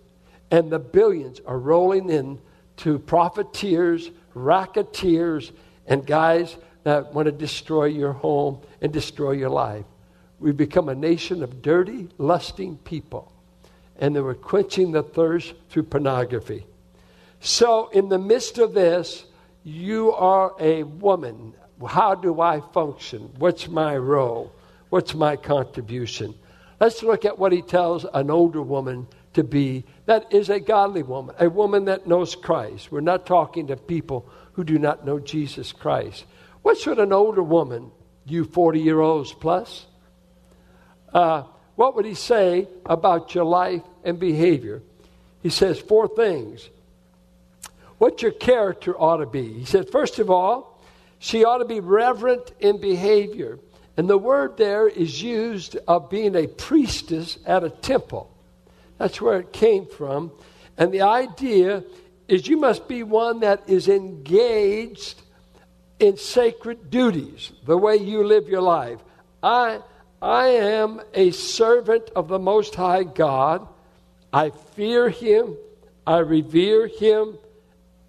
and 0.49 0.69
the 0.69 0.79
billions 0.79 1.39
are 1.45 1.57
rolling 1.57 2.09
in 2.09 2.39
to 2.77 2.99
profiteers, 2.99 4.09
racketeers, 4.33 5.51
and 5.85 6.05
guys 6.05 6.57
that 6.83 7.13
want 7.13 7.27
to 7.27 7.31
destroy 7.31 7.85
your 7.85 8.13
home 8.13 8.59
and 8.81 8.91
destroy 8.91 9.31
your 9.31 9.49
life. 9.49 9.85
We've 10.39 10.57
become 10.57 10.89
a 10.89 10.95
nation 10.95 11.43
of 11.43 11.61
dirty, 11.61 12.09
lusting 12.17 12.77
people, 12.77 13.31
and 14.01 14.15
they 14.15 14.19
were 14.19 14.33
quenching 14.33 14.91
the 14.91 15.03
thirst 15.03 15.53
through 15.69 15.83
pornography. 15.83 16.65
So, 17.39 17.87
in 17.89 18.09
the 18.09 18.19
midst 18.19 18.57
of 18.57 18.73
this, 18.73 19.25
you 19.63 20.11
are 20.13 20.53
a 20.59 20.83
woman. 20.83 21.53
How 21.87 22.15
do 22.15 22.41
I 22.41 22.61
function? 22.73 23.31
What's 23.37 23.67
my 23.67 23.95
role? 23.95 24.51
What's 24.89 25.13
my 25.13 25.35
contribution? 25.35 26.33
Let's 26.79 27.03
look 27.03 27.25
at 27.25 27.37
what 27.37 27.51
he 27.51 27.61
tells 27.61 28.05
an 28.11 28.31
older 28.31 28.61
woman 28.61 29.07
to 29.33 29.43
be. 29.43 29.85
That 30.07 30.33
is 30.33 30.49
a 30.49 30.59
godly 30.59 31.03
woman, 31.03 31.35
a 31.39 31.49
woman 31.49 31.85
that 31.85 32.07
knows 32.07 32.35
Christ. 32.35 32.91
We're 32.91 33.01
not 33.01 33.27
talking 33.27 33.67
to 33.67 33.77
people 33.77 34.27
who 34.53 34.63
do 34.63 34.79
not 34.79 35.05
know 35.05 35.19
Jesus 35.19 35.71
Christ. 35.71 36.25
What 36.63 36.77
should 36.77 36.99
an 36.99 37.13
older 37.13 37.43
woman, 37.43 37.91
you 38.25 38.45
40 38.45 38.79
year 38.79 38.99
olds 38.99 39.31
plus, 39.31 39.85
uh, 41.13 41.43
what 41.75 41.95
would 41.95 42.05
he 42.05 42.13
say 42.13 42.67
about 42.85 43.33
your 43.33 43.45
life 43.45 43.83
and 44.03 44.19
behavior? 44.19 44.81
He 45.41 45.49
says 45.49 45.79
four 45.79 46.07
things. 46.07 46.69
What 47.97 48.21
your 48.21 48.31
character 48.31 48.99
ought 48.99 49.17
to 49.17 49.25
be. 49.25 49.53
He 49.53 49.65
said, 49.65 49.89
first 49.89 50.19
of 50.19 50.29
all, 50.29 50.81
she 51.19 51.45
ought 51.45 51.59
to 51.59 51.65
be 51.65 51.79
reverent 51.79 52.51
in 52.59 52.81
behavior. 52.81 53.59
And 53.95 54.09
the 54.09 54.17
word 54.17 54.57
there 54.57 54.87
is 54.87 55.21
used 55.21 55.77
of 55.87 56.09
being 56.09 56.35
a 56.35 56.47
priestess 56.47 57.37
at 57.45 57.63
a 57.63 57.69
temple. 57.69 58.35
That's 58.97 59.21
where 59.21 59.39
it 59.39 59.53
came 59.53 59.85
from. 59.85 60.31
And 60.77 60.91
the 60.91 61.01
idea 61.01 61.83
is 62.27 62.47
you 62.47 62.57
must 62.57 62.87
be 62.87 63.03
one 63.03 63.41
that 63.41 63.63
is 63.67 63.87
engaged 63.87 65.21
in 65.99 66.17
sacred 66.17 66.89
duties, 66.89 67.51
the 67.65 67.77
way 67.77 67.97
you 67.97 68.23
live 68.23 68.47
your 68.47 68.61
life. 68.61 68.99
I, 69.43 69.81
I 70.21 70.47
am 70.47 71.01
a 71.13 71.31
servant 71.31 72.11
of 72.15 72.27
the 72.27 72.39
Most 72.39 72.75
High 72.75 73.03
God. 73.03 73.67
I 74.31 74.51
fear 74.75 75.09
Him. 75.09 75.55
I 76.05 76.19
revere 76.19 76.87
Him. 76.87 77.37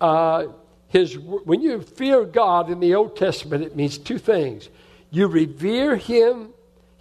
Uh, 0.01 0.49
his, 0.89 1.19
when 1.19 1.63
you 1.63 1.81
fear 1.81 2.25
God 2.25 2.71
in 2.71 2.81
the 2.81 2.95
Old 2.95 3.17
Testament, 3.17 3.65
it 3.65 3.75
means 3.75 3.97
two 3.97 4.19
things. 4.19 4.69
You 5.11 5.27
revere 5.27 5.97
Him, 5.97 6.51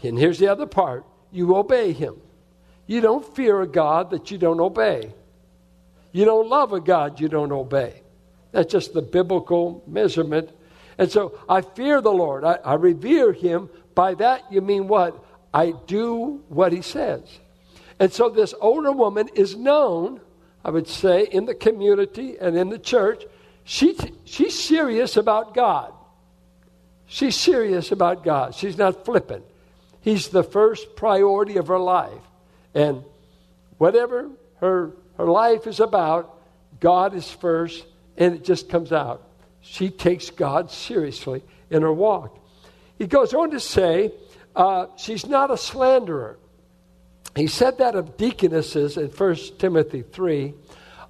and 0.01 0.17
here's 0.17 0.39
the 0.39 0.47
other 0.47 0.65
part 0.65 1.05
you 1.29 1.55
obey 1.57 1.91
Him. 1.91 2.15
You 2.87 3.01
don't 3.01 3.35
fear 3.35 3.61
a 3.61 3.67
God 3.67 4.11
that 4.11 4.31
you 4.31 4.37
don't 4.37 4.59
obey. 4.61 5.13
You 6.13 6.25
don't 6.25 6.47
love 6.49 6.71
a 6.73 6.79
God 6.79 7.19
you 7.19 7.27
don't 7.27 7.51
obey. 7.51 8.01
That's 8.51 8.71
just 8.71 8.93
the 8.93 9.01
biblical 9.01 9.83
measurement. 9.87 10.49
And 10.97 11.11
so 11.11 11.37
I 11.47 11.61
fear 11.61 12.01
the 12.01 12.11
Lord. 12.11 12.43
I, 12.43 12.59
I 12.63 12.73
revere 12.75 13.33
Him. 13.33 13.69
By 14.01 14.15
that, 14.15 14.51
you 14.51 14.61
mean 14.61 14.87
what? 14.87 15.23
I 15.53 15.75
do 15.85 16.41
what 16.49 16.73
He 16.73 16.81
says. 16.81 17.21
And 17.99 18.11
so 18.11 18.29
this 18.29 18.55
older 18.59 18.91
woman 18.91 19.29
is 19.35 19.55
known, 19.55 20.21
I 20.65 20.71
would 20.71 20.87
say, 20.87 21.25
in 21.25 21.45
the 21.45 21.53
community 21.53 22.35
and 22.41 22.57
in 22.57 22.69
the 22.69 22.79
church 22.79 23.25
she, 23.63 23.95
she's 24.25 24.57
serious 24.57 25.17
about 25.17 25.53
God. 25.53 25.93
She's 27.05 27.35
serious 27.35 27.91
about 27.91 28.23
God. 28.23 28.55
She's 28.55 28.75
not 28.75 29.05
flippant. 29.05 29.45
He's 29.99 30.29
the 30.29 30.43
first 30.43 30.95
priority 30.95 31.57
of 31.57 31.67
her 31.67 31.77
life. 31.77 32.23
And 32.73 33.03
whatever 33.77 34.31
her, 34.61 34.93
her 35.19 35.25
life 35.25 35.67
is 35.67 35.79
about, 35.79 36.39
God 36.79 37.13
is 37.13 37.29
first, 37.29 37.85
and 38.17 38.33
it 38.33 38.43
just 38.43 38.67
comes 38.67 38.91
out. 38.91 39.21
She 39.61 39.91
takes 39.91 40.31
God 40.31 40.71
seriously 40.71 41.43
in 41.69 41.83
her 41.83 41.93
walk. 41.93 42.40
He 43.01 43.07
goes 43.07 43.33
on 43.33 43.49
to 43.49 43.59
say, 43.59 44.11
uh, 44.55 44.85
she's 44.95 45.25
not 45.25 45.49
a 45.49 45.57
slanderer. 45.57 46.37
He 47.35 47.47
said 47.47 47.79
that 47.79 47.95
of 47.95 48.15
deaconesses 48.15 48.95
in 48.95 49.07
1 49.07 49.35
Timothy 49.57 50.03
3. 50.03 50.53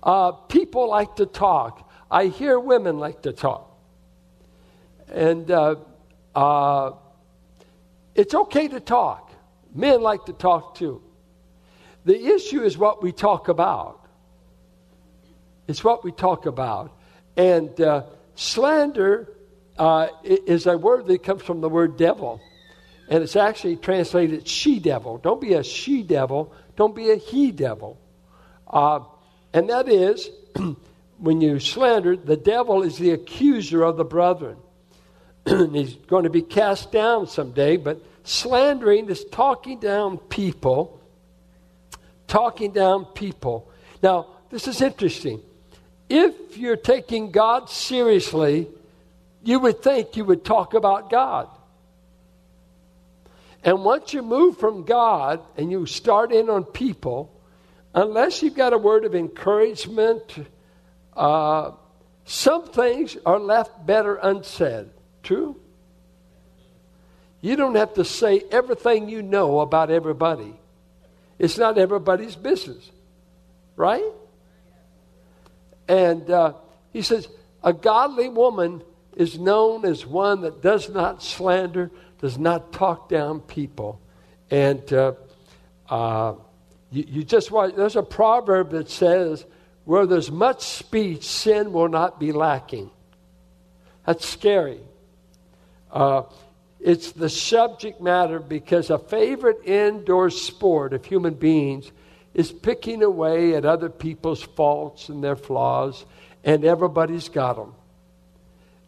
Uh, 0.01 0.31
people 0.31 0.89
like 0.89 1.17
to 1.17 1.25
talk. 1.25 1.91
I 2.10 2.27
hear 2.27 2.57
women 2.57 2.98
like 2.98 3.24
to 3.24 3.33
talk. 3.33 3.77
And 5.10 5.51
uh, 5.51 5.75
uh, 6.33 6.91
it's 8.15 8.36
okay 8.36 8.69
to 8.69 8.79
talk. 8.79 9.29
Men 9.75 10.01
like 10.01 10.24
to 10.27 10.33
talk 10.33 10.75
too. 10.75 11.01
The 12.05 12.17
issue 12.17 12.62
is 12.62 12.77
what 12.77 13.03
we 13.03 13.12
talk 13.12 13.50
about. 13.50 14.07
It's 15.67 15.83
what 15.83 16.05
we 16.05 16.13
talk 16.13 16.45
about. 16.45 16.98
And 17.36 17.81
uh, 17.81 18.03
slander 18.36 19.27
uh, 19.81 20.09
is 20.23 20.67
a 20.67 20.77
word 20.77 21.07
that 21.07 21.23
comes 21.23 21.41
from 21.41 21.59
the 21.59 21.67
word 21.67 21.97
devil. 21.97 22.39
And 23.09 23.23
it's 23.23 23.35
actually 23.35 23.77
translated 23.77 24.47
she 24.47 24.79
devil. 24.79 25.17
Don't 25.17 25.41
be 25.41 25.53
a 25.53 25.63
she 25.63 26.03
devil. 26.03 26.53
Don't 26.75 26.95
be 26.95 27.09
a 27.09 27.15
he 27.15 27.51
devil. 27.51 28.00
Uh, 28.67 29.00
and 29.53 29.67
that 29.71 29.89
is 29.89 30.29
when 31.17 31.41
you 31.41 31.59
slander, 31.59 32.15
the 32.15 32.38
devil 32.38 32.83
is 32.83 33.00
the 33.00 33.09
accuser 33.09 33.81
of 33.81 33.97
the 33.97 34.05
brethren. 34.05 34.57
He's 35.47 35.95
going 35.95 36.25
to 36.25 36.29
be 36.29 36.43
cast 36.43 36.91
down 36.91 37.25
someday, 37.25 37.77
but 37.77 38.03
slandering 38.23 39.09
is 39.09 39.25
talking 39.31 39.79
down 39.79 40.19
people. 40.19 41.01
Talking 42.27 42.71
down 42.71 43.05
people. 43.05 43.71
Now, 44.03 44.27
this 44.51 44.67
is 44.67 44.79
interesting. 44.79 45.41
If 46.07 46.55
you're 46.55 46.77
taking 46.77 47.31
God 47.31 47.67
seriously, 47.67 48.67
you 49.43 49.60
would 49.60 49.81
think 49.81 50.15
you 50.15 50.25
would 50.25 50.45
talk 50.45 50.74
about 50.74 51.10
God. 51.10 51.50
And 53.63 53.83
once 53.83 54.13
you 54.13 54.21
move 54.21 54.57
from 54.57 54.83
God 54.83 55.42
and 55.57 55.72
you 55.72 55.85
start 55.85 56.31
in 56.31 56.50
on 56.50 56.63
people, 56.63 57.31
unless 57.94 58.42
you've 58.42 58.55
got 58.55 58.74
a 58.74 58.77
word 58.77 59.05
of 59.05 59.13
encouragement, 59.13 60.24
uh, 61.15 61.72
some 62.25 62.68
things 62.68 63.18
are 63.25 63.39
left 63.39 63.85
better 63.85 64.15
unsaid. 64.15 64.89
True? 65.22 65.59
You 67.42 67.55
don't 67.55 67.75
have 67.75 67.96
to 67.96 68.05
say 68.05 68.44
everything 68.51 69.09
you 69.09 69.22
know 69.22 69.59
about 69.59 69.92
everybody. 69.92 70.53
It's 71.37 71.57
not 71.57 71.77
everybody's 71.77 72.35
business. 72.35 72.89
Right? 73.75 74.11
And 75.87 76.29
uh, 76.29 76.53
he 76.94 77.01
says, 77.01 77.27
a 77.63 77.74
godly 77.74 78.29
woman 78.29 78.83
is 79.15 79.37
known 79.37 79.85
as 79.85 80.05
one 80.05 80.41
that 80.41 80.61
does 80.61 80.89
not 80.89 81.21
slander, 81.21 81.91
does 82.19 82.37
not 82.37 82.71
talk 82.71 83.09
down 83.09 83.41
people. 83.41 84.00
And 84.50 84.91
uh, 84.93 85.13
uh, 85.89 86.35
you, 86.91 87.05
you 87.07 87.24
just 87.24 87.51
watch, 87.51 87.75
there's 87.75 87.95
a 87.95 88.03
proverb 88.03 88.71
that 88.71 88.89
says, 88.89 89.45
where 89.85 90.05
there's 90.05 90.31
much 90.31 90.61
speech, 90.61 91.25
sin 91.25 91.74
will 91.74 91.89
not 91.89 92.19
be 92.19 92.31
lacking. 92.31 92.91
That's 94.05 94.27
scary. 94.27 94.79
Uh, 95.91 96.24
it's 96.79 97.11
the 97.11 97.29
subject 97.29 98.01
matter 98.01 98.39
because 98.39 98.89
a 98.89 98.97
favorite 98.97 99.65
indoor 99.65 100.29
sport 100.29 100.93
of 100.93 101.05
human 101.05 101.33
beings 101.33 101.91
is 102.33 102.51
picking 102.51 103.03
away 103.03 103.55
at 103.55 103.65
other 103.65 103.89
people's 103.89 104.41
faults 104.41 105.09
and 105.09 105.24
their 105.24 105.35
flaws, 105.35 106.05
and 106.43 106.63
everybody's 106.63 107.29
got 107.29 107.57
them. 107.57 107.74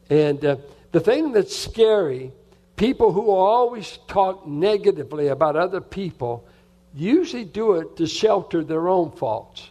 And 0.10 0.44
uh, 0.44 0.58
the 0.92 1.00
thing 1.00 1.32
that's 1.32 1.56
scary, 1.56 2.32
people 2.76 3.12
who 3.12 3.30
always 3.32 4.00
talk 4.08 4.48
negatively 4.48 5.28
about 5.28 5.56
other 5.56 5.82
people 5.82 6.48
usually 6.94 7.46
do 7.46 7.74
it 7.74 7.98
to 7.98 8.08
shelter 8.08 8.64
their 8.64 8.88
own 8.88 9.12
faults. 9.12 9.70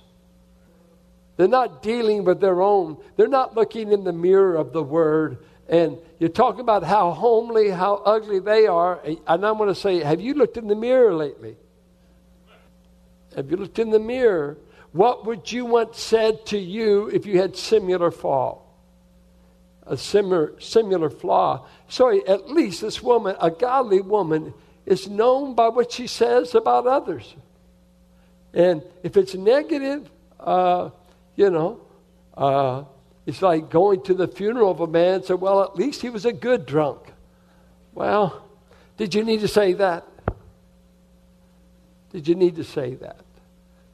They're 1.37 1.49
not 1.49 1.83
dealing 1.83 2.25
with 2.25 2.41
their 2.41 2.61
own, 2.61 2.99
they're 3.17 3.29
not 3.29 3.55
looking 3.57 3.93
in 3.93 4.05
the 4.05 4.13
mirror 4.13 4.57
of 4.57 4.73
the 4.73 4.83
Word. 4.83 5.39
And 5.69 5.97
you're 6.19 6.29
talking 6.29 6.61
about 6.61 6.83
how 6.83 7.13
homely, 7.13 7.71
how 7.71 7.95
ugly 7.95 8.41
they 8.41 8.67
are. 8.67 9.01
And 9.05 9.47
I'm 9.47 9.57
going 9.57 9.69
to 9.69 9.75
say, 9.75 10.01
have 10.01 10.21
you 10.21 10.35
looked 10.35 10.57
in 10.57 10.67
the 10.67 10.75
mirror 10.75 11.15
lately? 11.15 11.57
Have 13.35 13.51
you 13.51 13.57
looked 13.57 13.79
in 13.79 13.91
the 13.91 13.99
mirror? 13.99 14.59
What 14.93 15.25
would 15.25 15.51
you 15.51 15.65
want 15.65 15.97
said 15.97 16.45
to 16.47 16.59
you 16.59 17.09
if 17.09 17.25
you 17.25 17.39
had 17.39 17.57
similar 17.57 18.11
fault? 18.11 18.63
A 19.87 19.97
similar, 19.97 20.55
similar 20.61 21.11
flaw. 21.11 21.67
So 21.89 22.11
at 22.27 22.51
least 22.51 22.81
this 22.81 23.03
woman, 23.03 23.37
a 23.41 23.51
godly 23.51 24.01
woman, 24.01 24.55
is 24.87 25.09
known 25.09 25.55
by 25.55 25.69
what 25.69 25.93
she 25.93 26.07
says 26.07 26.55
about 26.55 26.87
others. 26.87 27.35
And 28.55 28.83
if 29.03 29.17
it's 29.17 29.35
negative, 29.35 30.09
uh, 30.39 30.91
you 31.37 31.51
know, 31.51 31.81
uh, 32.37 32.85
it's 33.27 33.43
like 33.43 33.71
going 33.71 34.03
to 34.03 34.15
the 34.15 34.29
funeral 34.29 34.71
of 34.71 34.81
a 34.81 34.87
man 34.87 35.15
and 35.15 35.25
say, 35.25 35.35
well, 35.35 35.63
at 35.63 35.77
least 35.77 36.03
he 36.03 36.11
was 36.11 36.25
a 36.27 36.33
good 36.33 36.67
drunk. 36.67 37.13
Well, 37.95 38.45
did 38.97 39.15
you 39.15 39.25
need 39.25 39.41
to 39.41 39.49
say 39.49 39.75
that? 39.75 40.07
Did 42.13 42.29
you 42.29 42.35
need 42.35 42.57
to 42.57 42.65
say 42.65 42.95
that? 42.97 43.25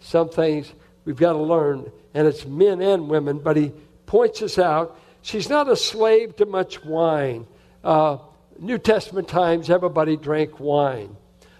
Some 0.00 0.28
things 0.28 0.72
we've 1.04 1.16
got 1.16 1.32
to 1.32 1.38
learn, 1.38 1.90
and 2.14 2.26
it's 2.26 2.46
men 2.46 2.80
and 2.80 3.08
women, 3.08 3.38
but 3.38 3.56
he 3.56 3.72
points 4.06 4.42
us 4.42 4.58
out. 4.58 4.98
She's 5.28 5.50
not 5.50 5.68
a 5.68 5.76
slave 5.76 6.36
to 6.36 6.46
much 6.46 6.82
wine. 6.82 7.46
Uh, 7.84 8.16
New 8.58 8.78
Testament 8.78 9.28
times, 9.28 9.68
everybody 9.68 10.16
drank 10.16 10.58
wine. 10.58 11.18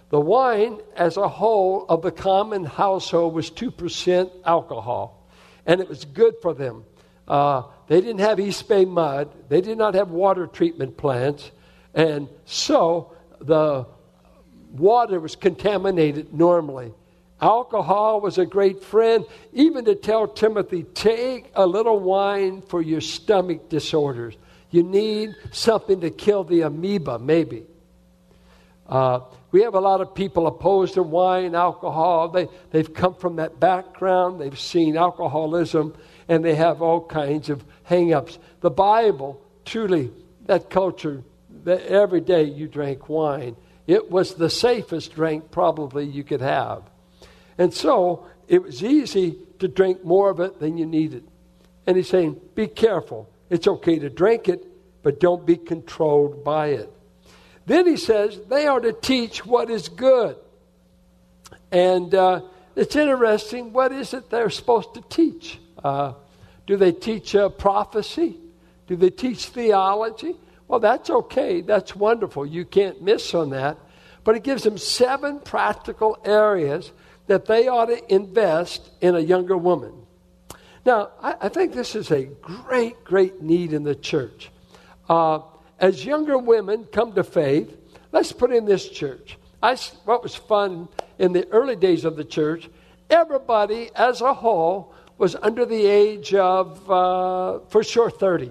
The 0.09 0.19
wine, 0.19 0.79
as 0.95 1.17
a 1.17 1.27
whole, 1.27 1.85
of 1.87 2.01
the 2.01 2.11
common 2.11 2.65
household 2.65 3.35
was 3.35 3.51
2% 3.51 4.31
alcohol 4.43 5.29
and 5.67 5.79
it 5.81 5.87
was 5.87 6.03
good 6.03 6.33
for 6.41 6.55
them. 6.55 6.83
Uh, 7.27 7.61
they 7.85 8.01
didn't 8.01 8.21
have 8.21 8.39
East 8.39 8.67
Bay 8.67 8.85
MUD, 8.85 9.29
they 9.49 9.61
did 9.61 9.77
not 9.77 9.93
have 9.93 10.09
water 10.09 10.47
treatment 10.47 10.97
plants, 10.97 11.51
and 11.93 12.27
so 12.45 13.13
the 13.39 13.85
water 14.71 15.19
was 15.19 15.35
contaminated 15.35 16.33
normally. 16.33 16.91
Alcohol 17.41 18.19
was 18.19 18.37
a 18.37 18.45
great 18.45 18.83
friend, 18.83 19.25
even 19.53 19.85
to 19.85 19.95
tell 19.95 20.27
Timothy, 20.27 20.83
take 20.83 21.51
a 21.55 21.65
little 21.65 21.99
wine 21.99 22.61
for 22.61 22.81
your 22.81 23.01
stomach 23.01 23.69
disorders. 23.69 24.35
You 24.71 24.83
need 24.83 25.35
something 25.51 26.01
to 26.01 26.09
kill 26.09 26.43
the 26.43 26.61
amoeba, 26.61 27.17
maybe. 27.17 27.63
Uh, 28.87 29.21
we 29.51 29.61
have 29.61 29.73
a 29.73 29.79
lot 29.79 30.01
of 30.01 30.13
people 30.13 30.47
opposed 30.47 30.95
to 30.95 31.03
wine, 31.03 31.55
alcohol. 31.55 32.29
They, 32.29 32.47
they've 32.71 32.93
come 32.93 33.15
from 33.15 33.37
that 33.37 33.59
background, 33.59 34.41
they've 34.41 34.59
seen 34.59 34.97
alcoholism, 34.97 35.95
and 36.27 36.43
they 36.43 36.55
have 36.55 36.81
all 36.81 37.05
kinds 37.05 37.49
of 37.49 37.63
hang 37.83 38.13
ups. 38.13 38.37
The 38.61 38.69
Bible, 38.69 39.41
truly, 39.65 40.11
that 40.45 40.69
culture, 40.69 41.23
that 41.63 41.81
every 41.83 42.21
day 42.21 42.43
you 42.43 42.67
drank 42.67 43.09
wine. 43.09 43.55
It 43.87 44.11
was 44.11 44.35
the 44.35 44.49
safest 44.49 45.15
drink 45.15 45.51
probably 45.51 46.05
you 46.05 46.23
could 46.23 46.41
have. 46.41 46.83
And 47.59 47.73
so 47.73 48.25
it 48.47 48.63
was 48.63 48.83
easy 48.83 49.37
to 49.59 49.67
drink 49.67 50.03
more 50.03 50.31
of 50.31 50.39
it 50.39 50.59
than 50.59 50.77
you 50.77 50.87
needed. 50.87 51.27
And 51.85 51.97
he's 51.97 52.09
saying, 52.09 52.39
be 52.55 52.67
careful. 52.67 53.29
It's 53.49 53.67
okay 53.67 53.99
to 53.99 54.09
drink 54.09 54.47
it, 54.47 54.65
but 55.03 55.19
don't 55.19 55.45
be 55.45 55.57
controlled 55.57 56.43
by 56.43 56.67
it. 56.67 56.91
Then 57.65 57.85
he 57.85 57.97
says 57.97 58.39
they 58.47 58.65
are 58.65 58.79
to 58.79 58.93
teach 58.93 59.45
what 59.45 59.69
is 59.69 59.89
good. 59.89 60.37
And 61.71 62.15
uh, 62.15 62.41
it's 62.75 62.95
interesting. 62.95 63.73
What 63.73 63.91
is 63.91 64.13
it 64.13 64.29
they're 64.29 64.49
supposed 64.49 64.93
to 64.95 65.01
teach? 65.01 65.59
Uh, 65.83 66.13
do 66.65 66.77
they 66.77 66.93
teach 66.93 67.35
uh, 67.35 67.49
prophecy? 67.49 68.37
Do 68.87 68.95
they 68.95 69.09
teach 69.09 69.47
theology? 69.47 70.35
Well, 70.67 70.79
that's 70.79 71.09
okay. 71.09 71.61
That's 71.61 71.95
wonderful. 71.95 72.45
You 72.45 72.63
can't 72.63 73.01
miss 73.01 73.33
on 73.33 73.49
that. 73.49 73.77
But 74.23 74.35
it 74.35 74.43
gives 74.43 74.63
them 74.63 74.77
seven 74.77 75.39
practical 75.39 76.17
areas 76.23 76.91
that 77.29 77.45
they 77.45 77.67
ought 77.67 77.85
to 77.85 78.13
invest 78.13 78.89
in 79.01 79.13
a 79.13 79.19
younger 79.19 79.55
woman. 79.55 79.93
Now, 80.83 81.11
I, 81.21 81.35
I 81.41 81.49
think 81.49 81.73
this 81.73 81.93
is 81.93 82.09
a 82.09 82.23
great, 82.23 83.03
great 83.03 83.39
need 83.39 83.71
in 83.71 83.83
the 83.83 83.93
church. 83.93 84.49
Uh, 85.07 85.41
as 85.79 86.03
younger 86.03 86.39
women 86.39 86.85
come 86.85 87.13
to 87.13 87.23
faith, 87.23 87.77
let's 88.11 88.31
put 88.31 88.51
in 88.51 88.65
this 88.65 88.89
church. 88.89 89.37
I, 89.61 89.75
what 90.05 90.23
was 90.23 90.33
fun 90.33 90.87
in 91.19 91.31
the 91.31 91.47
early 91.49 91.75
days 91.75 92.03
of 92.03 92.15
the 92.15 92.23
church, 92.23 92.67
everybody 93.11 93.91
as 93.93 94.21
a 94.21 94.33
whole 94.33 94.95
was 95.19 95.35
under 95.35 95.67
the 95.67 95.85
age 95.85 96.33
of, 96.33 96.89
uh, 96.89 97.59
for 97.69 97.83
sure, 97.83 98.09
30. 98.09 98.49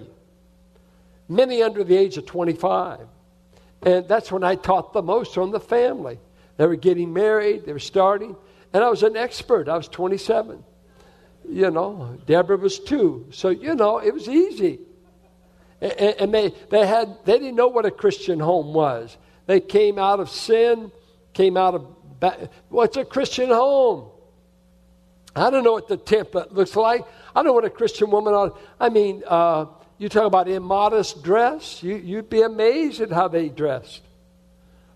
Many 1.27 1.61
under 1.63 1.83
the 1.83 1.97
age 1.97 2.15
of 2.15 2.25
25. 2.25 3.01
And 3.81 4.07
that's 4.07 4.31
when 4.31 4.45
I 4.45 4.55
taught 4.55 4.93
the 4.93 5.03
most 5.03 5.37
on 5.37 5.51
the 5.51 5.59
family. 5.59 6.17
They 6.55 6.65
were 6.65 6.77
getting 6.77 7.11
married, 7.11 7.65
they 7.65 7.73
were 7.73 7.79
starting. 7.79 8.37
And 8.73 8.83
I 8.83 8.89
was 8.89 9.03
an 9.03 9.17
expert. 9.17 9.67
I 9.67 9.77
was 9.77 9.87
27. 9.87 10.63
You 11.49 11.71
know, 11.71 12.17
Deborah 12.25 12.57
was 12.57 12.79
two. 12.79 13.27
So, 13.31 13.49
you 13.49 13.73
know, 13.75 13.97
it 13.99 14.13
was 14.13 14.27
easy. 14.27 14.79
And, 15.81 15.93
and 15.93 16.33
they, 16.33 16.53
they, 16.69 16.85
had, 16.85 17.17
they 17.25 17.39
didn't 17.39 17.55
know 17.55 17.69
what 17.69 17.85
a 17.85 17.91
Christian 17.91 18.39
home 18.39 18.73
was. 18.73 19.17
They 19.47 19.59
came 19.59 19.97
out 19.97 20.19
of 20.19 20.29
sin, 20.29 20.91
came 21.33 21.57
out 21.57 21.73
of 21.73 21.87
What's 22.69 22.97
a 22.97 23.05
Christian 23.05 23.49
home? 23.49 24.09
I 25.35 25.49
don't 25.49 25.63
know 25.63 25.73
what 25.73 25.87
the 25.87 25.97
template 25.97 26.51
looks 26.51 26.75
like. 26.75 27.05
I 27.35 27.39
don't 27.39 27.45
know 27.45 27.53
what 27.53 27.65
a 27.65 27.69
Christian 27.69 28.09
woman 28.09 28.33
ought. 28.33 28.59
I 28.79 28.89
mean, 28.89 29.23
uh, 29.25 29.67
you 29.97 30.09
talk 30.09 30.25
about 30.25 30.47
immodest 30.47 31.23
dress. 31.23 31.81
You, 31.83 31.95
you'd 31.95 32.29
be 32.29 32.41
amazed 32.41 32.99
at 33.01 33.11
how 33.11 33.27
they 33.27 33.49
dressed. 33.49 34.01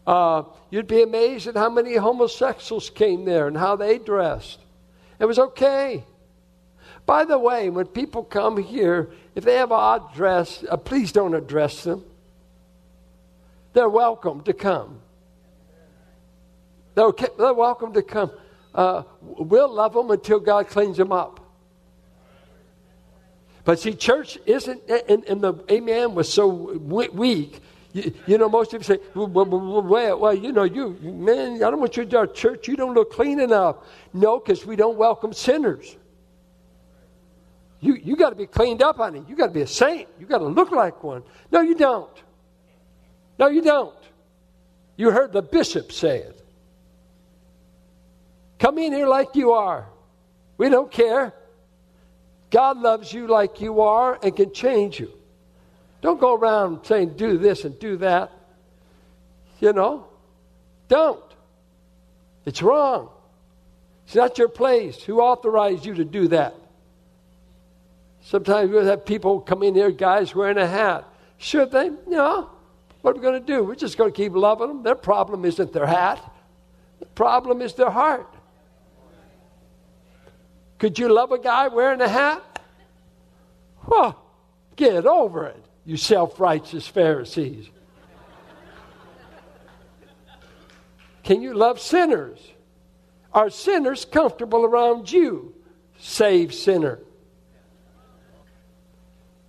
Uh, 0.05 0.43
you'd 0.69 0.87
be 0.87 1.01
amazed 1.01 1.47
at 1.47 1.55
how 1.55 1.69
many 1.69 1.95
homosexuals 1.95 2.89
came 2.89 3.25
there 3.25 3.47
and 3.47 3.57
how 3.57 3.75
they 3.75 3.97
dressed. 3.97 4.59
It 5.19 5.25
was 5.25 5.39
okay. 5.39 6.03
By 7.05 7.25
the 7.25 7.37
way, 7.37 7.69
when 7.69 7.87
people 7.87 8.23
come 8.23 8.61
here, 8.61 9.11
if 9.35 9.43
they 9.43 9.55
have 9.55 9.71
odd 9.71 10.13
dress, 10.13 10.63
uh, 10.69 10.77
please 10.77 11.11
don't 11.11 11.33
address 11.33 11.83
them. 11.83 12.03
They're 13.73 13.89
welcome 13.89 14.41
to 14.43 14.53
come. 14.53 14.99
They're, 16.95 17.05
okay, 17.05 17.27
they're 17.37 17.53
welcome 17.53 17.93
to 17.93 18.03
come. 18.03 18.31
Uh, 18.73 19.03
we'll 19.21 19.71
love 19.71 19.93
them 19.93 20.11
until 20.11 20.39
God 20.39 20.67
cleans 20.67 20.97
them 20.97 21.11
up. 21.11 21.39
But 23.65 23.79
see, 23.79 23.93
church 23.93 24.37
isn't, 24.45 24.81
and, 24.89 25.23
and 25.25 25.41
the 25.41 25.53
amen 25.71 26.15
was 26.15 26.31
so 26.31 26.47
weak. 26.47 27.61
You, 27.93 28.11
you, 28.25 28.37
know, 28.39 28.49
most 28.49 28.71
people 28.71 28.83
say, 28.83 28.97
well, 29.13 29.27
well, 29.27 30.17
well, 30.19 30.33
you 30.33 30.51
know, 30.51 30.63
you, 30.63 30.97
man, 31.01 31.63
I 31.63 31.69
don't 31.69 31.79
want 31.79 31.95
you 31.95 32.05
to 32.05 32.17
our 32.17 32.27
church. 32.27 32.67
You 32.67 32.75
don't 32.75 32.95
look 32.95 33.11
clean 33.11 33.39
enough. 33.39 33.77
No, 34.13 34.39
because 34.39 34.65
we 34.65 34.75
don't 34.75 34.97
welcome 34.97 35.31
sinners. 35.31 35.95
You, 37.79 37.95
you 37.95 38.15
got 38.15 38.31
to 38.31 38.35
be 38.35 38.47
cleaned 38.47 38.81
up, 38.81 38.97
honey. 38.97 39.23
You 39.27 39.35
got 39.35 39.47
to 39.47 39.53
be 39.53 39.61
a 39.61 39.67
saint. 39.67 40.07
You 40.19 40.25
got 40.25 40.39
to 40.39 40.47
look 40.47 40.71
like 40.71 41.03
one. 41.03 41.21
No, 41.51 41.61
you 41.61 41.75
don't. 41.75 42.09
No, 43.37 43.47
you 43.47 43.61
don't. 43.61 43.95
You 44.95 45.11
heard 45.11 45.31
the 45.31 45.41
bishop 45.41 45.91
say 45.91 46.19
it. 46.19 46.39
Come 48.57 48.77
in 48.79 48.91
here 48.93 49.07
like 49.07 49.35
you 49.35 49.51
are. 49.51 49.87
We 50.57 50.69
don't 50.69 50.89
care. 50.89 51.33
God 52.49 52.77
loves 52.77 53.11
you 53.11 53.27
like 53.27 53.61
you 53.61 53.81
are 53.81 54.17
and 54.23 54.35
can 54.35 54.53
change 54.53 54.99
you. 54.99 55.11
Don't 56.03 56.19
go 56.19 56.35
around 56.35 56.85
saying, 56.85 57.15
do 57.15 57.37
this 57.37 57.63
and 57.63 57.79
do 57.79 57.95
that. 57.97 58.29
You 59.61 59.71
know? 59.71 60.05
Don't. 60.89 61.23
It's 62.45 62.61
wrong. 62.61 63.09
It's 64.05 64.13
not 64.13 64.37
your 64.37 64.49
place. 64.49 65.01
Who 65.03 65.21
authorized 65.21 65.85
you 65.85 65.93
to 65.93 66.03
do 66.03 66.27
that? 66.27 66.55
Sometimes 68.21 68.69
we'll 68.69 68.83
have 68.83 69.05
people 69.05 69.39
come 69.39 69.63
in 69.63 69.75
here, 69.75 69.91
guys 69.91 70.35
wearing 70.35 70.57
a 70.57 70.67
hat. 70.67 71.07
Should 71.37 71.71
they? 71.71 71.89
No. 72.05 72.49
What 73.01 73.11
are 73.11 73.19
we 73.19 73.21
going 73.21 73.39
to 73.39 73.47
do? 73.47 73.63
We're 73.63 73.75
just 73.75 73.97
going 73.97 74.11
to 74.11 74.15
keep 74.15 74.33
loving 74.33 74.67
them. 74.67 74.83
Their 74.83 74.95
problem 74.95 75.45
isn't 75.45 75.71
their 75.71 75.87
hat, 75.87 76.21
the 76.99 77.05
problem 77.05 77.61
is 77.61 77.75
their 77.75 77.89
heart. 77.89 78.27
Could 80.79 80.99
you 80.99 81.07
love 81.07 81.31
a 81.31 81.39
guy 81.39 81.69
wearing 81.69 82.01
a 82.01 82.09
hat? 82.09 82.59
Well, 83.87 84.21
get 84.75 85.05
over 85.05 85.45
it, 85.47 85.63
you 85.85 85.97
self 85.97 86.39
righteous 86.39 86.87
Pharisees. 86.87 87.69
Can 91.23 91.41
you 91.41 91.53
love 91.53 91.79
sinners? 91.79 92.39
Are 93.33 93.49
sinners 93.49 94.05
comfortable 94.05 94.65
around 94.65 95.11
you? 95.11 95.55
Save 95.97 96.53
sinner. 96.53 96.99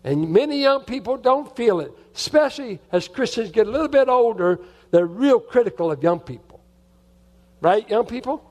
And 0.04 0.30
many 0.30 0.60
young 0.60 0.84
people 0.84 1.16
don't 1.16 1.54
feel 1.56 1.80
it, 1.80 1.92
especially 2.14 2.78
as 2.92 3.08
Christians 3.08 3.50
get 3.50 3.66
a 3.66 3.70
little 3.70 3.88
bit 3.88 4.08
older, 4.08 4.60
they're 4.90 5.06
real 5.06 5.40
critical 5.40 5.90
of 5.90 6.02
young 6.02 6.20
people. 6.20 6.60
Right, 7.60 7.88
young 7.88 8.04
people? 8.04 8.50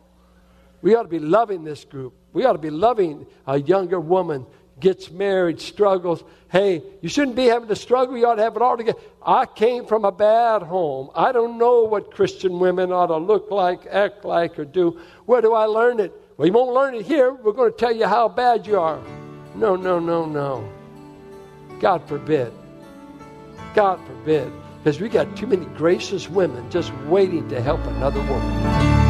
We 0.81 0.95
ought 0.95 1.03
to 1.03 1.09
be 1.09 1.19
loving 1.19 1.63
this 1.63 1.85
group. 1.85 2.13
We 2.33 2.45
ought 2.45 2.53
to 2.53 2.59
be 2.59 2.71
loving 2.71 3.27
a 3.45 3.59
younger 3.59 3.99
woman, 3.99 4.45
gets 4.83 5.09
married, 5.09 5.61
struggles. 5.61 6.23
Hey, 6.51 6.83
you 7.01 7.09
shouldn't 7.09 7.37
be 7.37 7.45
having 7.45 7.69
to 7.69 7.75
struggle. 7.75 8.15
You 8.15 8.27
ought 8.27 8.35
to 8.35 8.43
have 8.43 8.55
it 8.55 8.61
all 8.61 8.77
together. 8.77 8.99
I 9.25 9.47
came 9.47 9.85
from 9.85 10.05
a 10.05 10.11
bad 10.11 10.61
home. 10.61 11.09
I 11.15 11.31
don't 11.31 11.57
know 11.57 11.85
what 11.85 12.11
Christian 12.11 12.59
women 12.59 12.91
ought 12.91 13.07
to 13.07 13.17
look 13.17 13.49
like, 13.49 13.87
act 13.89 14.25
like, 14.25 14.59
or 14.59 14.65
do. 14.65 14.99
Where 15.25 15.41
do 15.41 15.53
I 15.53 15.65
learn 15.65 15.99
it? 15.99 16.13
Well, 16.37 16.45
you 16.45 16.53
won't 16.53 16.75
learn 16.75 16.95
it 16.95 17.05
here. 17.05 17.33
We're 17.33 17.53
going 17.53 17.71
to 17.71 17.77
tell 17.77 17.95
you 17.95 18.05
how 18.05 18.27
bad 18.27 18.67
you 18.67 18.79
are. 18.79 19.01
No, 19.55 19.75
no, 19.75 19.99
no, 19.99 20.25
no. 20.25 20.69
God 21.79 22.07
forbid. 22.07 22.53
God 23.73 24.05
forbid. 24.05 24.51
Because 24.79 24.99
we 24.99 25.07
got 25.07 25.35
too 25.37 25.47
many 25.47 25.65
gracious 25.77 26.29
women 26.29 26.69
just 26.69 26.93
waiting 27.05 27.47
to 27.49 27.61
help 27.61 27.83
another 27.85 28.19
woman. 28.19 29.02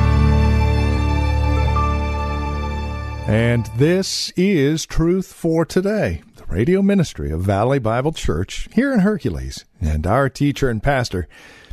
And 3.25 3.67
this 3.77 4.31
is 4.35 4.85
Truth 4.85 5.31
for 5.31 5.63
Today, 5.63 6.21
the 6.35 6.45
radio 6.45 6.81
ministry 6.81 7.31
of 7.31 7.39
Valley 7.39 7.79
Bible 7.79 8.11
Church 8.11 8.67
here 8.73 8.93
in 8.93 8.99
Hercules, 8.99 9.63
and 9.79 10.05
our 10.05 10.27
teacher 10.27 10.69
and 10.69 10.83
pastor, 10.83 11.29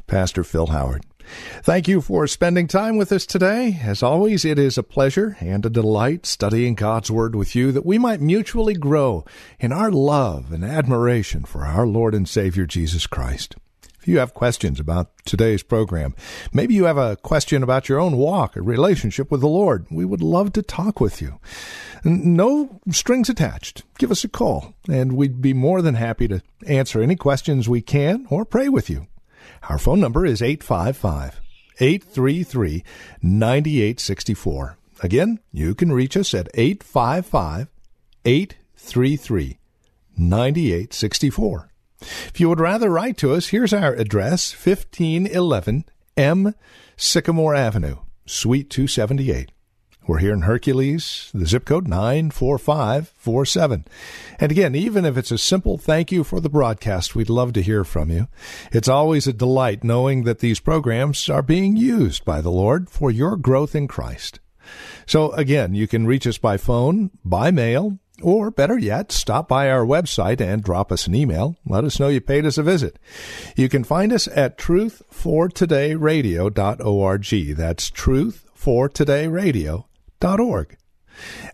Pastor 0.06 0.44
Phil 0.44 0.68
Howard. 0.68 1.04
Thank 1.62 1.88
you 1.88 2.00
for 2.00 2.28
spending 2.28 2.68
time 2.68 2.96
with 2.96 3.10
us 3.10 3.26
today. 3.26 3.80
As 3.82 4.00
always, 4.00 4.44
it 4.44 4.60
is 4.60 4.78
a 4.78 4.84
pleasure 4.84 5.36
and 5.40 5.66
a 5.66 5.70
delight 5.70 6.24
studying 6.24 6.76
God's 6.76 7.10
Word 7.10 7.34
with 7.34 7.56
you 7.56 7.72
that 7.72 7.84
we 7.84 7.98
might 7.98 8.20
mutually 8.20 8.74
grow 8.74 9.24
in 9.58 9.72
our 9.72 9.90
love 9.90 10.52
and 10.52 10.64
admiration 10.64 11.42
for 11.42 11.66
our 11.66 11.86
Lord 11.86 12.14
and 12.14 12.28
Savior 12.28 12.64
Jesus 12.64 13.08
Christ. 13.08 13.56
If 14.00 14.08
you 14.08 14.18
have 14.18 14.32
questions 14.32 14.80
about 14.80 15.10
today's 15.26 15.62
program, 15.62 16.14
maybe 16.54 16.72
you 16.72 16.84
have 16.84 16.96
a 16.96 17.16
question 17.16 17.62
about 17.62 17.86
your 17.86 18.00
own 18.00 18.16
walk 18.16 18.56
or 18.56 18.62
relationship 18.62 19.30
with 19.30 19.42
the 19.42 19.48
Lord, 19.48 19.86
we 19.90 20.06
would 20.06 20.22
love 20.22 20.54
to 20.54 20.62
talk 20.62 21.00
with 21.00 21.20
you. 21.20 21.38
No 22.02 22.80
strings 22.90 23.28
attached. 23.28 23.82
Give 23.98 24.10
us 24.10 24.24
a 24.24 24.28
call, 24.28 24.72
and 24.88 25.12
we'd 25.12 25.42
be 25.42 25.52
more 25.52 25.82
than 25.82 25.96
happy 25.96 26.26
to 26.28 26.40
answer 26.66 27.02
any 27.02 27.14
questions 27.14 27.68
we 27.68 27.82
can 27.82 28.26
or 28.30 28.46
pray 28.46 28.70
with 28.70 28.88
you. 28.88 29.06
Our 29.68 29.78
phone 29.78 30.00
number 30.00 30.24
is 30.24 30.40
855 30.40 31.38
833 31.78 32.82
9864. 33.20 34.78
Again, 35.02 35.40
you 35.52 35.74
can 35.74 35.92
reach 35.92 36.16
us 36.16 36.32
at 36.32 36.48
855 36.54 37.68
833 38.24 39.58
9864. 40.16 41.69
If 42.00 42.40
you 42.40 42.48
would 42.48 42.60
rather 42.60 42.90
write 42.90 43.16
to 43.18 43.34
us, 43.34 43.48
here's 43.48 43.72
our 43.72 43.92
address 43.94 44.52
1511 44.52 45.84
M 46.16 46.54
Sycamore 46.96 47.54
Avenue, 47.54 47.96
Suite 48.26 48.70
278. 48.70 49.52
We're 50.06 50.18
here 50.18 50.32
in 50.32 50.42
Hercules, 50.42 51.30
the 51.34 51.46
zip 51.46 51.66
code 51.66 51.86
94547. 51.86 53.84
And 54.40 54.50
again, 54.50 54.74
even 54.74 55.04
if 55.04 55.16
it's 55.16 55.30
a 55.30 55.38
simple 55.38 55.78
thank 55.78 56.10
you 56.10 56.24
for 56.24 56.40
the 56.40 56.48
broadcast, 56.48 57.14
we'd 57.14 57.30
love 57.30 57.52
to 57.52 57.62
hear 57.62 57.84
from 57.84 58.10
you. 58.10 58.26
It's 58.72 58.88
always 58.88 59.26
a 59.26 59.32
delight 59.32 59.84
knowing 59.84 60.24
that 60.24 60.40
these 60.40 60.58
programs 60.58 61.28
are 61.28 61.42
being 61.42 61.76
used 61.76 62.24
by 62.24 62.40
the 62.40 62.50
Lord 62.50 62.88
for 62.88 63.10
your 63.10 63.36
growth 63.36 63.74
in 63.74 63.86
Christ. 63.86 64.40
So 65.06 65.32
again, 65.32 65.74
you 65.74 65.86
can 65.86 66.06
reach 66.06 66.26
us 66.26 66.38
by 66.38 66.56
phone, 66.56 67.10
by 67.24 67.50
mail, 67.50 67.98
Or 68.22 68.50
better 68.50 68.78
yet, 68.78 69.12
stop 69.12 69.48
by 69.48 69.70
our 69.70 69.84
website 69.84 70.40
and 70.40 70.62
drop 70.62 70.90
us 70.92 71.06
an 71.06 71.14
email. 71.14 71.56
Let 71.66 71.84
us 71.84 72.00
know 72.00 72.08
you 72.08 72.20
paid 72.20 72.44
us 72.46 72.58
a 72.58 72.62
visit. 72.62 72.98
You 73.56 73.68
can 73.68 73.84
find 73.84 74.12
us 74.12 74.28
at 74.28 74.58
truthfortodayradio.org. 74.58 77.56
That's 77.56 77.90
truthfortodayradio.org. 77.90 80.76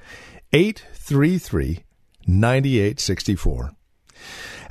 833 0.53 1.85
9864. 2.27 3.71